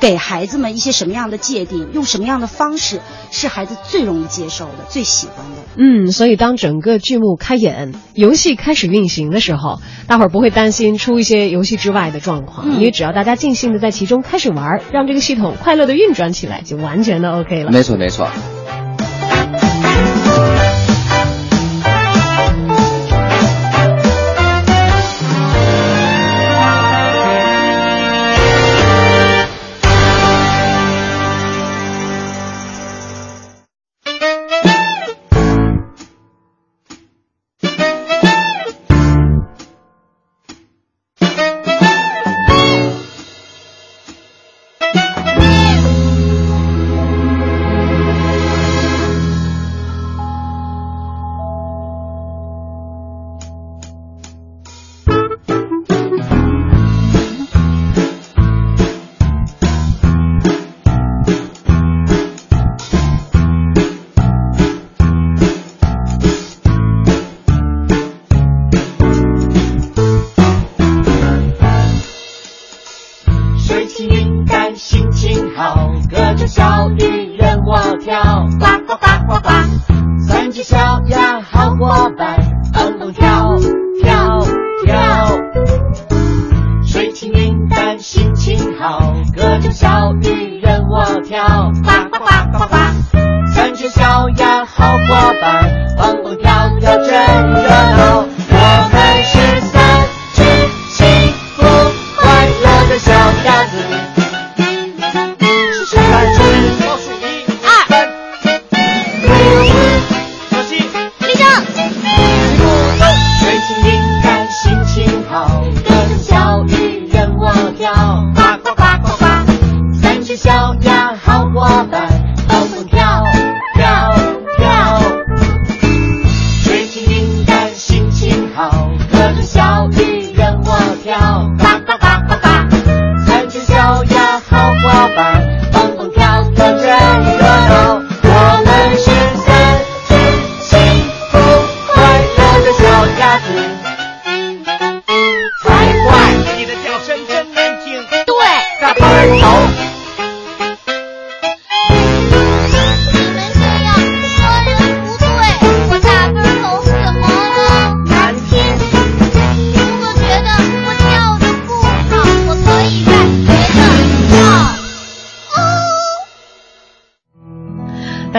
[0.02, 5.62] 给孩子们一些什么样的界定，用什么样的方式是孩子最容易接受的、最喜欢的。
[5.78, 17.72] 嗯，所以当整个剧目开演，游戏开始运行的时候，大伙儿不会担心出一些游戏之外的状况，嗯因为只要大家尽兴的在其中开始玩儿，让这个系统快乐的运转起来，就完全的 OK 了。
[17.72, 18.28] 没错没错。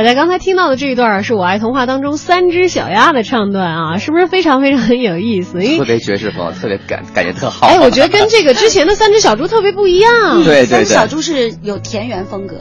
[0.03, 5.63] 大家刚才听到的这一段是我爱童话当中三只小鸭的唱段啊，是不是非常非常有意思？
[5.63, 7.69] 因为特别爵士风，特别感感觉特好。
[7.69, 10.43] 哎，我觉得跟这个之前的三只小猪特别不一样。
[10.43, 12.57] 对对对三只小猪是有田园风格，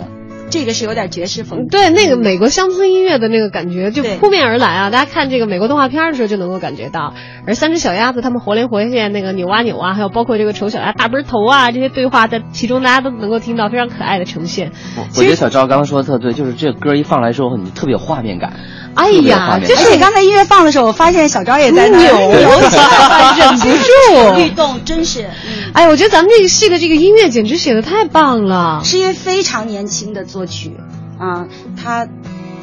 [0.52, 1.68] 这个是有点爵士风。
[1.68, 4.90] 对，那个美国乡村音乐的那个感觉就扑面而来啊！
[4.92, 7.14] 大家看这个美国动画片的时候就能够感觉到，
[7.48, 14.72] 而三只小鸭子他们活灵活现，那个扭啊扭啊，还有包括这个丑小鸭大奔头啊这些对话，在其中大家都能够听到非常可爱的呈现。
[15.18, 18.54] 我觉得小赵刚刚说的特对，就是这歌一放来之后，你特别有画面感。
[18.94, 24.50] 哎呀，就是你刚才音乐放的时候，我发现小昭也在扭儿扭起来，忍不住律。
[24.50, 28.82] 动，真是，嗯，哎，我觉得咱们这个戏的这个音乐简直写的太棒了。
[28.84, 30.74] 是一位非常年轻的作曲
[31.20, 31.48] 啊，
[31.82, 32.08] 他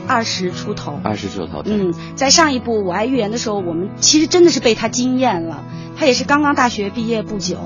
[0.07, 5.63] 二十出头，二十出头，嗯，在上一部《我爱预言》的时候，我们其实真的是被他惊艳了。
[5.99, 7.57] 他也是刚刚大学毕业不久，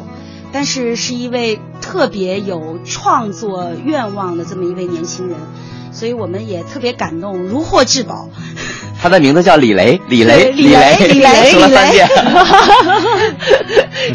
[0.52, 5.36] 但是是一位特别有创作愿望的这么一位年轻人，
[5.92, 8.28] 所以我们也特别感动，如获至宝。
[9.02, 12.08] 他的名字叫李雷，李雷，李雷雷，李雷 说了三遍。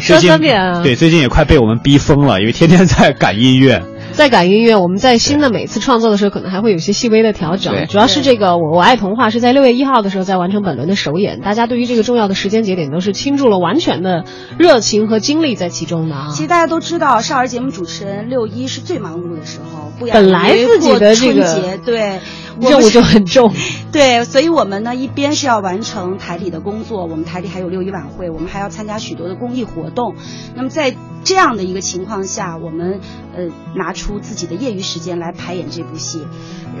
[0.00, 3.82] 说三遍啊对，最近也快被我们逼疯了，因为天天在赶音乐。
[4.18, 7.72] 在赶音乐，我们在新的每次创作的时候，可能还会有些细微的调整。
[7.72, 14.24] 对主要是这个我我爱童话是在六月一号的时候在完成本轮的首演，大家对于这个重要的时间节点都是倾注了完全的
[14.58, 16.30] 热情和精力在其中的啊。
[16.32, 22.18] 其实大家都知道，少儿节目主持人六一是最忙碌的时候，本来自己的这个春节对
[22.60, 23.52] 任务是就很重。
[23.92, 30.14] 对，所以我们呢一边是要完成台里的工作，我们台里还有六一晚会，我们还要参加许多的公益活动。
[30.54, 30.94] 那么在
[31.24, 33.00] 这样的一个情况下，我们
[33.36, 33.44] 呃
[33.74, 36.22] 拿出自己的业余时间来排演这部戏，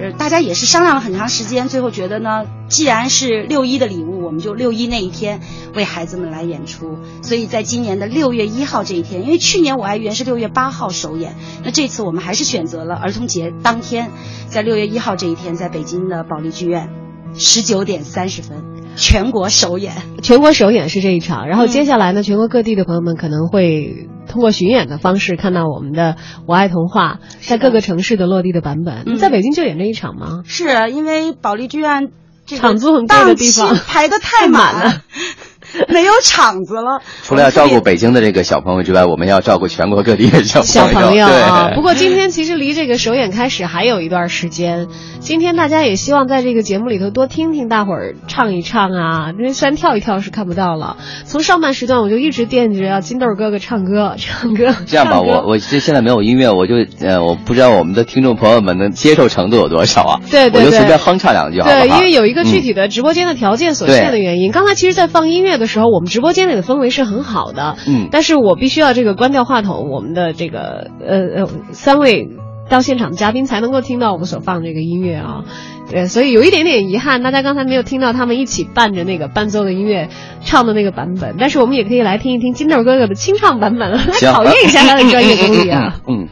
[0.00, 5.40] 呃大家也是商量了很长时间，最后觉得呢，既然是六一的礼物，我们就六一那一天
[5.74, 6.98] 为孩子们来演出。
[7.22, 14.10] 所以在今年的六月一号这一天，因为去年我爱园是六月八号首演，那这次我们还是选择了儿童节当天，
[14.48, 16.88] 在六月一号这一天，在北京的保利剧院。
[17.34, 18.64] 十九点三十分，
[18.96, 19.92] 全国首演。
[20.22, 26.14] 全国首演是这一场，然后嗯接下来呢，全国各地的朋友们可能会通过巡演的方式看到我们的
[26.46, 29.02] 《我爱童话》在各个城市的落地的版本。
[29.06, 30.42] 嗯在北京就演这一场吗？
[30.46, 32.08] 是因为保利剧院
[32.46, 35.02] 这个场租很贵的地方排的太满了，
[35.88, 37.00] 没有场子了。
[37.22, 44.88] 除了要照顾北京的这个小朋友之外，我们要照顾全国各地的小 小朋友啊，对，不过今天其实离这个首演开始还有一段时间。
[45.20, 50.96] 今天大家也希望在这个节目里头多听听大伙儿唱一唱啊，因为虽然跳一跳是看不到了。
[51.24, 54.74] 从上半时段我就一直惦记着要金豆哥哥唱歌，唱歌。
[54.86, 60.20] 这样吧，我我这现在没有音乐，我就呃，我不知道我们的听众朋友们能接受程度有多少啊？
[60.30, 61.74] 对对对我就随便哼唱两句好好？
[61.74, 64.50] 对，因为有一个具嗯体的直播间的条件所限的原因。
[64.52, 67.76] 刚才其实，在放音乐的时候，我们直播间里的氛围是很好的。
[67.86, 72.28] 嗯但是我必须要这个关掉话筒，我们的这个呃呃三位
[72.68, 75.44] 到现场的嘉宾才能够听到我们所放这个音乐啊。
[75.90, 80.08] 对，所以有一点点遗憾，大家刚才没有听到他们一起伴着那个伴奏的音乐
[80.42, 81.36] 唱的那个版本。
[81.38, 83.98] 但是我们也可以来听一听金豆哥哥的清唱版本， 来
[84.32, 86.00] 考验一下他的专业功力啊。
[86.08, 86.24] 嗯。
[86.24, 86.28] 嗯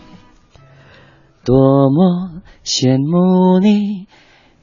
[1.44, 4.06] 多么羡慕你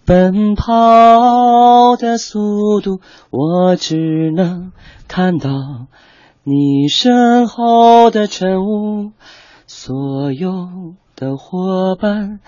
[0.05, 2.99] 奔跑的速度，
[3.29, 4.73] 我只能
[5.07, 5.49] 看到
[6.43, 9.11] 你身后的晨雾。
[9.65, 12.41] 所有的伙伴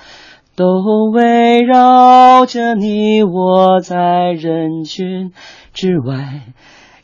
[0.56, 0.66] 都
[1.14, 5.32] 围绕着你，我在人群
[5.74, 6.42] 之外，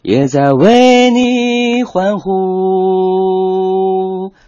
[0.02, 2.32] 也在为你欢呼。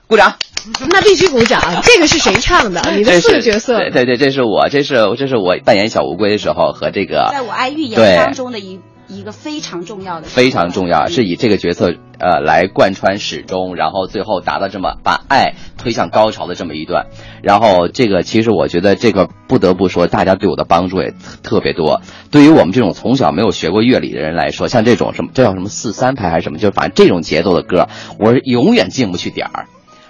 [0.08, 0.34] 鼓掌。
[0.90, 1.62] 那必须鼓掌。
[1.84, 2.82] 这个是谁唱的？
[2.96, 3.78] 你的四个角色。
[3.80, 17.08] 对对对，这是我，这是这是我扮演小乌龟的时候和这个在我爱预言当中的一一个非常重要的非常重要，嗯是以这个角色呃来贯穿始终，然后最后达到这么把爱推向高潮的这么一段。
[17.44, 22.02] 然后这个其实我觉得这个不得不说，大家对我的帮助也特特别多。
[22.32, 29.66] 对于我们这种从小没有学过乐理的人来说，像这种什么这叫什么四三拍还是什么，就是反正这种节奏的歌，我是永远进不去点儿。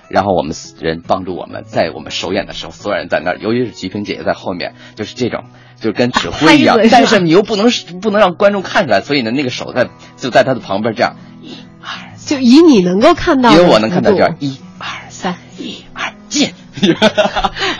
[0.10, 5.46] 然后我们人帮助我们，在我们首演的时候，所有人在那儿，尤其是菊萍姐姐在后面，就是这种，
[5.78, 11.88] 就是跟指挥一样 但是你又不能不能让观众看出来，所以呢，那个手在就在他的旁边这样，一二
[12.18, 16.52] 就以你能够看到的因为我能看到这样一二三，一二进，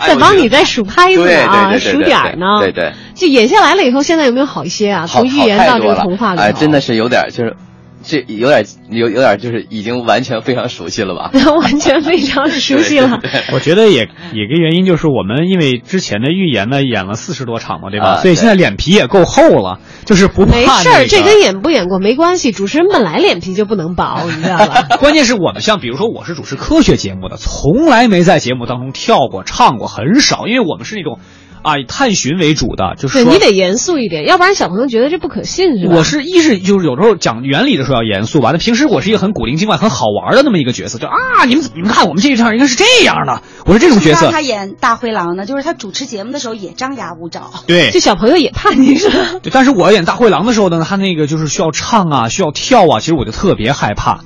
[0.06, 2.60] 在帮你在数拍子啊，数点儿呢。
[2.60, 5.06] 对对，就演下来了以后，现在有没有好一些啊？
[5.06, 7.56] 从寓言到这个童话里，哎，真的是有点就是。
[8.04, 11.30] 这有点有有点就是已经完全非常熟悉了吧？
[11.60, 13.18] 完全非常熟悉了。
[13.22, 18.06] 对对对我觉得也也个原因就是我们因为之前的预言呢演了四十多场嘛，对吧？
[18.08, 20.66] 啊所以现在脸皮也够厚了，就是不怕、那个。
[20.66, 22.52] 没事儿，这跟演不演过没关系。
[22.52, 24.96] 主持人本来脸皮就不能薄，你知道吧？
[25.00, 31.18] 关键是我们像比如说我是主持科学节目的，从来没在节目当中跳过、唱过，很少，因为我们是那种
[31.64, 35.96] 啊以探寻为主的，就是你得严肃一点，要不然小朋友觉得这不可信，是吧？
[35.96, 44.44] 我是一是就是有时候讲原理的时候要严肃吧，那平时我是一个很古灵精怪、很好玩的那么一个角色，就啊你们你们看我们这一场应该是这样的，我是这种角色让他。
[44.44, 47.50] 演大灰狼呢，就是他主持节目的时候也张牙舞爪。
[47.66, 49.16] 对就小朋友也怕你是吧？
[49.42, 54.20] 对，但是我演大灰狼的时候呢，他那个就是需要唱啊，需要跳啊，其实我就特别害怕，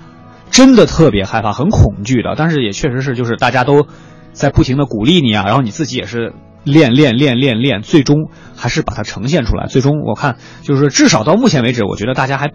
[0.51, 2.34] 真的特别害怕，很恐惧的。
[2.36, 3.86] 但是也确实是，就是大家都
[4.32, 6.32] 在不停的鼓励你啊，然后你自己也是
[6.71, 9.66] 练练练练练，最终还是把它呈现出来。
[9.66, 12.51] 最终我看就是至少到目前为止，我觉得大家还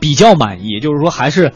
[0.00, 1.52] 比较满意，就是说还是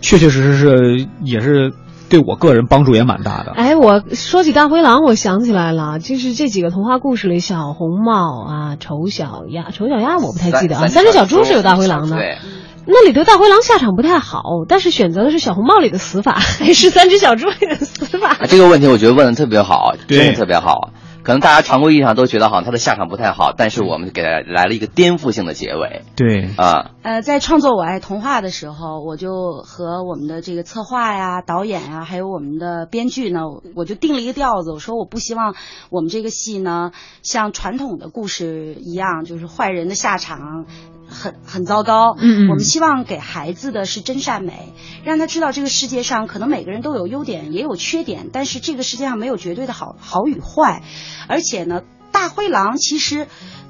[0.00, 1.72] 确确实实是也是
[2.08, 3.52] 对我个人帮助也蛮大的。
[3.56, 12.16] 哎，我说起大灰狼，我想起来了，就是这几个童话故事里，小红帽啊、丑小鸭、丑小鸭我不太记得啊，三只小猪是有大灰狼的。
[12.16, 12.38] 对，
[12.86, 18.28] 那里头大灰狼下场不太好，但是选择的是小红帽里的死法，还是三只小猪里的死法？
[18.28, 20.90] 啊这个问题我觉得问的特别好，对真的特别好。
[21.26, 26.92] 可能大家常规意义上都觉得好像他的下场不太好，但是我们给他来了一个颠覆性的结尾对，啊。
[27.02, 33.40] 呃，在创作《我爱童话》的时候，我就和我们的这个策划呀、导演呀，还有我们的编剧呢，
[33.74, 35.56] 我就定了一个调子，我说我不希望
[35.90, 36.92] 我们这个戏呢，
[37.24, 40.66] 像传统的故事一样，就是坏人的下场
[41.08, 42.16] 很很糟糕。
[42.18, 44.72] 嗯嗯我们希望给孩子的是真善美，
[45.04, 50.82] 让他知道这个世界上可能每个人都有优点，也有缺点，但是这个世界上没有绝对的好好与坏，
[51.28, 51.82] 而且呢，
[52.12, 53.26] 大灰狼其实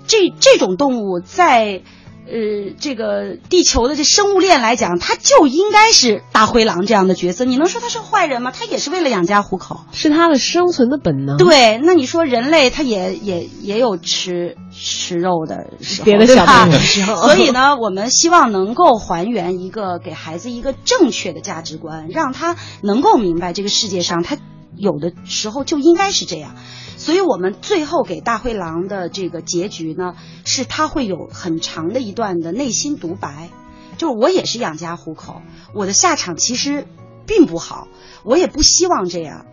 [0.07, 1.83] 这这种动物在。
[2.27, 7.45] 呃，这个地球的这生物链来讲，他就应该是大灰狼这样的角色。
[7.45, 8.53] 你能说他是坏人吗？
[8.53, 9.81] 他也是为了养家糊口。
[9.93, 24.37] 是他的生存的本能。，对，那你说人类他也也也有吃吃肉的时候，别的小动物的时候所以呢，我们希望能够还原一个给孩子一个正确的价值观，让他能够明白这个世界上他
[24.77, 26.55] 有的时候就应该是这样。
[26.97, 30.15] 所以我们最后给大灰狼的这个结局呢，
[30.45, 33.51] 是他会有很长的一段的内心独白，
[33.99, 35.43] 就是我也是养家糊口，
[35.75, 36.87] 我的下场其实
[37.27, 37.87] 并不好，
[38.25, 39.45] 我也不希望这样。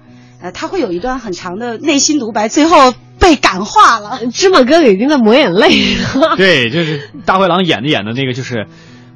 [0.41, 4.25] 呃，他会有一段很长的内心独白，最后被感化了。
[4.27, 6.35] 芝麻哥哥已经在抹眼泪了。
[6.37, 8.67] 对，就是大灰狼演的演的那个，就是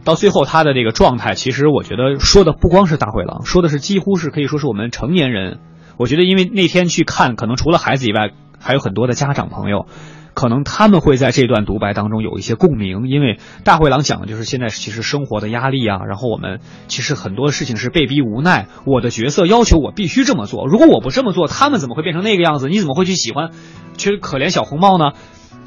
[0.03, 5.59] 到最后他的这个状态，其实我觉得说的不光是大灰狼，说的是几乎是可以说是我们成年人。
[5.97, 9.87] 我觉得因为那天去看，可能除了孩子以外，还有很多的家长朋友。
[10.33, 22.67] 可能他们会在这段独白当中有一些共鸣，因为大灰狼讲的就是现在其实生活的压力啊，然后我们其实很多事情是被逼无奈，我的角色要求我必须这么做，如果我不这么做，他们怎么会变成那个样子？
[22.69, 23.49] 你怎么会去喜欢，
[23.97, 25.13] 去可怜小红帽呢？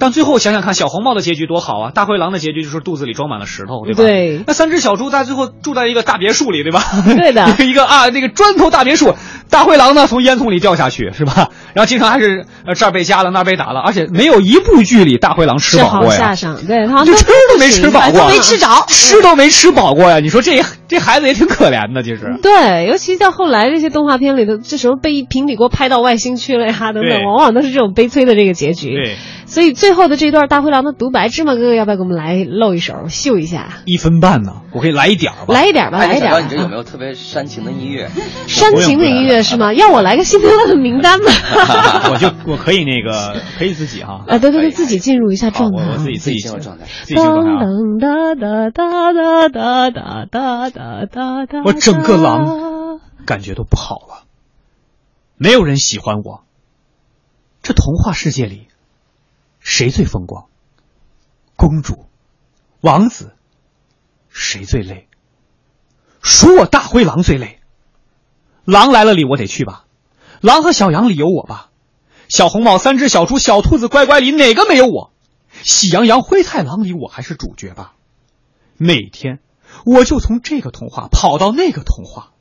[0.00, 1.90] 但最后想想看，小红帽的结局多好啊！
[1.94, 4.02] 大灰狼的结局就是肚子里装满了石头，对吧？
[4.02, 6.82] 对那三只小猪在最后住在一个大别墅里，对吧？
[7.04, 9.14] 对的 一个啊，那个砖头大别墅，
[9.50, 11.50] 大灰狼呢从烟囱里掉下去，是吧？
[11.74, 20.18] 然后经常还是呃这儿被夹了，那儿被打了，而且没有一部剧里大灰狼吃饱过呀，下上，对，他就吃都没吃饱过，都没吃着吃都没吃饱过呀！
[20.18, 22.38] 你说这这孩子也挺可怜的，其实。
[22.42, 28.94] 对，尤其到后来这些动画片里头，这时候被平底锅拍到外星去了呀，等等，往往都是这种悲催的这个结局。
[28.94, 29.16] 对，
[29.50, 33.78] 所以最后的这段大灰狼的独白，芝麻哥哥要不要给我们来露一手，秀一下？
[33.84, 35.52] 一分半呢，我可以来一点儿吧。
[35.52, 38.08] 来一点吧，来一点你这有没有特别煽情的音乐？
[38.46, 39.74] 煽情的音乐是吗？
[39.74, 41.32] 要我来个辛德勒的名单吗？
[42.12, 44.24] 我就我可以那个可以自己哈。
[44.28, 45.84] 啊，对对对，自己进入一下，状态。
[45.84, 47.66] 我我自己自己进入状态自己进入状态啊。
[47.66, 51.62] 噔哒哒哒哒哒哒哒哒哒。
[51.64, 54.26] 我整个狼感觉都不好了，
[55.36, 56.44] 没有人喜欢我。
[57.62, 58.68] 这童话世界里，
[59.60, 60.48] 谁最风光？
[61.54, 62.06] 公主、
[62.80, 63.36] 王子，
[64.28, 65.08] 谁最累？
[66.22, 67.60] 数我大灰狼最累。
[68.64, 69.84] 狼来了里我得去吧，
[70.40, 71.70] 狼和小羊里有我吧，
[72.28, 75.12] 小红帽、三只小猪、小兔子、乖乖里哪个没有我？
[75.62, 77.94] 喜羊羊、灰太狼里我还是主角吧。
[78.76, 79.40] 每天
[79.84, 82.32] 我就从这个童话跑到那个童话，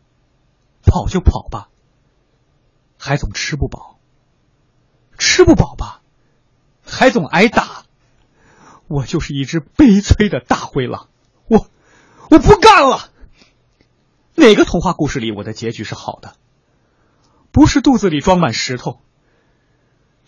[0.84, 1.70] 跑就跑吧，
[2.98, 3.98] 还总吃不饱，
[5.18, 5.99] 吃不饱吧，
[6.90, 7.86] 还总挨打。
[8.88, 11.10] 我就是一只悲催的大灰狼，
[11.48, 11.68] 我
[12.32, 13.12] 我不干了。
[14.36, 16.36] 哪个童话故事里我的结局是好的？
[17.52, 19.02] 不是肚子里装满石头，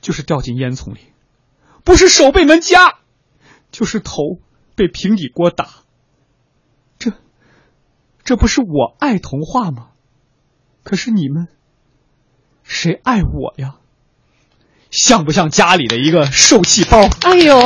[0.02, 1.00] 就是掉进烟囱里；
[1.84, 3.00] 不是手被门夹，
[3.72, 4.40] 就是头
[4.76, 5.70] 被平底锅打。
[7.00, 7.14] 这，
[8.24, 9.90] 这不是我爱童话吗？
[10.84, 11.48] 可是你们，
[12.64, 13.78] 谁爱我呀？
[14.92, 17.00] 像不像家里的一个受气包？
[17.22, 17.60] 哎呦，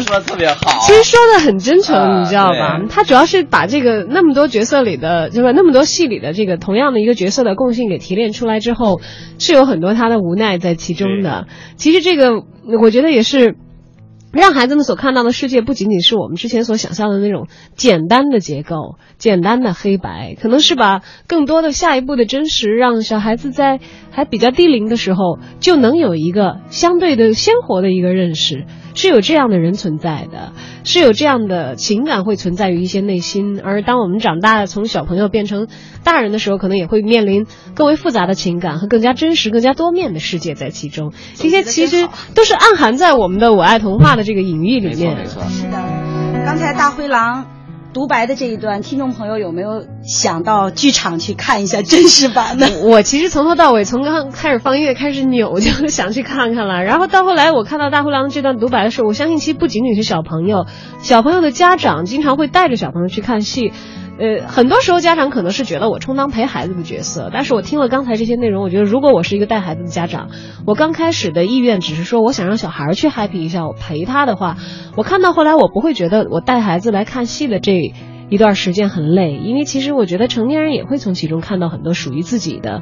[0.00, 0.86] 说的特别好。
[0.86, 2.80] 其实说的很真诚，啊你知道吧？
[2.88, 9.00] 他主要是把这个那么多角色里的，就是那么多戏里的这个同样的一个角色的共性给提炼出来之后，
[9.38, 11.46] 是有很多他的无奈在其中的。
[11.76, 12.44] 其实这个
[12.80, 13.56] 我觉得也是。
[14.40, 23.78] 让孩子们所看到的世界不仅仅是我们之前所想象的那种简单的结构、简单的黑白，可能是把更多的下一步的真实，让小孩子在
[24.10, 28.64] 还比较低龄的时候就能有一个相对的鲜活的一个认识，
[28.94, 30.52] 是有这样的人存在的，
[30.84, 33.60] 是有这样的情感会存在于一些内心。
[33.62, 35.68] 而当我们长大，从小朋友变成
[36.04, 41.12] 大人的时候，可能也会面临更为复杂的情感和更加真实、更加多面的世界在其中。
[41.34, 45.16] 这些其实都是暗含在我们的《我爱童话》的这个隐喻里没错面。
[45.16, 45.42] 没错。
[45.48, 45.82] 是的，
[46.44, 47.46] 刚才大灰狼
[47.92, 52.66] 独白的这一段，听众朋友有没有想到剧场去看一下真实版的？
[52.84, 56.82] 我其实从头到尾，从刚开始放音乐开始扭，就想去看看了。
[56.84, 60.66] 然后到后来，我看到大灰狼这段独白的时候，我相信其实不仅仅是小朋友，
[61.00, 63.72] 小朋友的家长经常会带着小朋友去看戏。
[64.22, 70.28] 呃，很多时候家长可能是觉得我充当陪孩子的角色，但是我听了刚才这些内容，我觉得如果我是一个带孩子的家长，
[70.64, 74.58] 我刚开始的意愿只是说我想让小孩去 happy 一下，我陪他的话，
[74.96, 77.92] 我看到后来我不会觉得我带孩子来看戏的这
[78.28, 82.80] 一段时间很累，因为其实我觉得成年人也会从其中看到很多属于自己的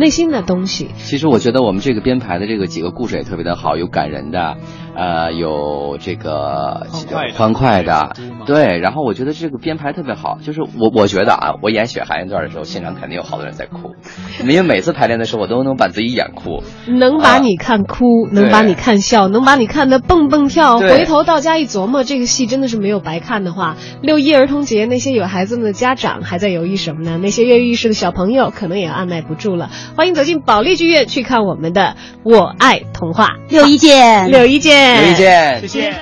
[0.00, 0.88] 内心的东西。
[0.96, 4.56] 其实我觉得我们这个编排的这个几个故事也特别的好，有感人的，
[4.96, 8.78] 呃，有这个欢快的欢快的对。
[8.78, 13.94] 然后我觉得这个编排特别好，就是我我觉得啊，我演雪寒一段的时候，现场肯定有好多人在哭，
[14.42, 16.62] 因为每次排练的时候，我都能把自己演哭。
[16.88, 20.78] 能把你看哭，能把你看笑，能把你看得蹦蹦跳。
[20.78, 27.18] 回头到家一琢磨，这个戏真的是没有白看的话，六一儿童节那些有孩子们的家长还在犹豫什么呢？
[27.20, 29.70] 那些跃跃欲试的小朋友可能也按耐不住了。
[29.96, 35.94] 欢迎走进保利剧院去看我们的《我爱童话》，六一见，六一见，六一见，谢谢。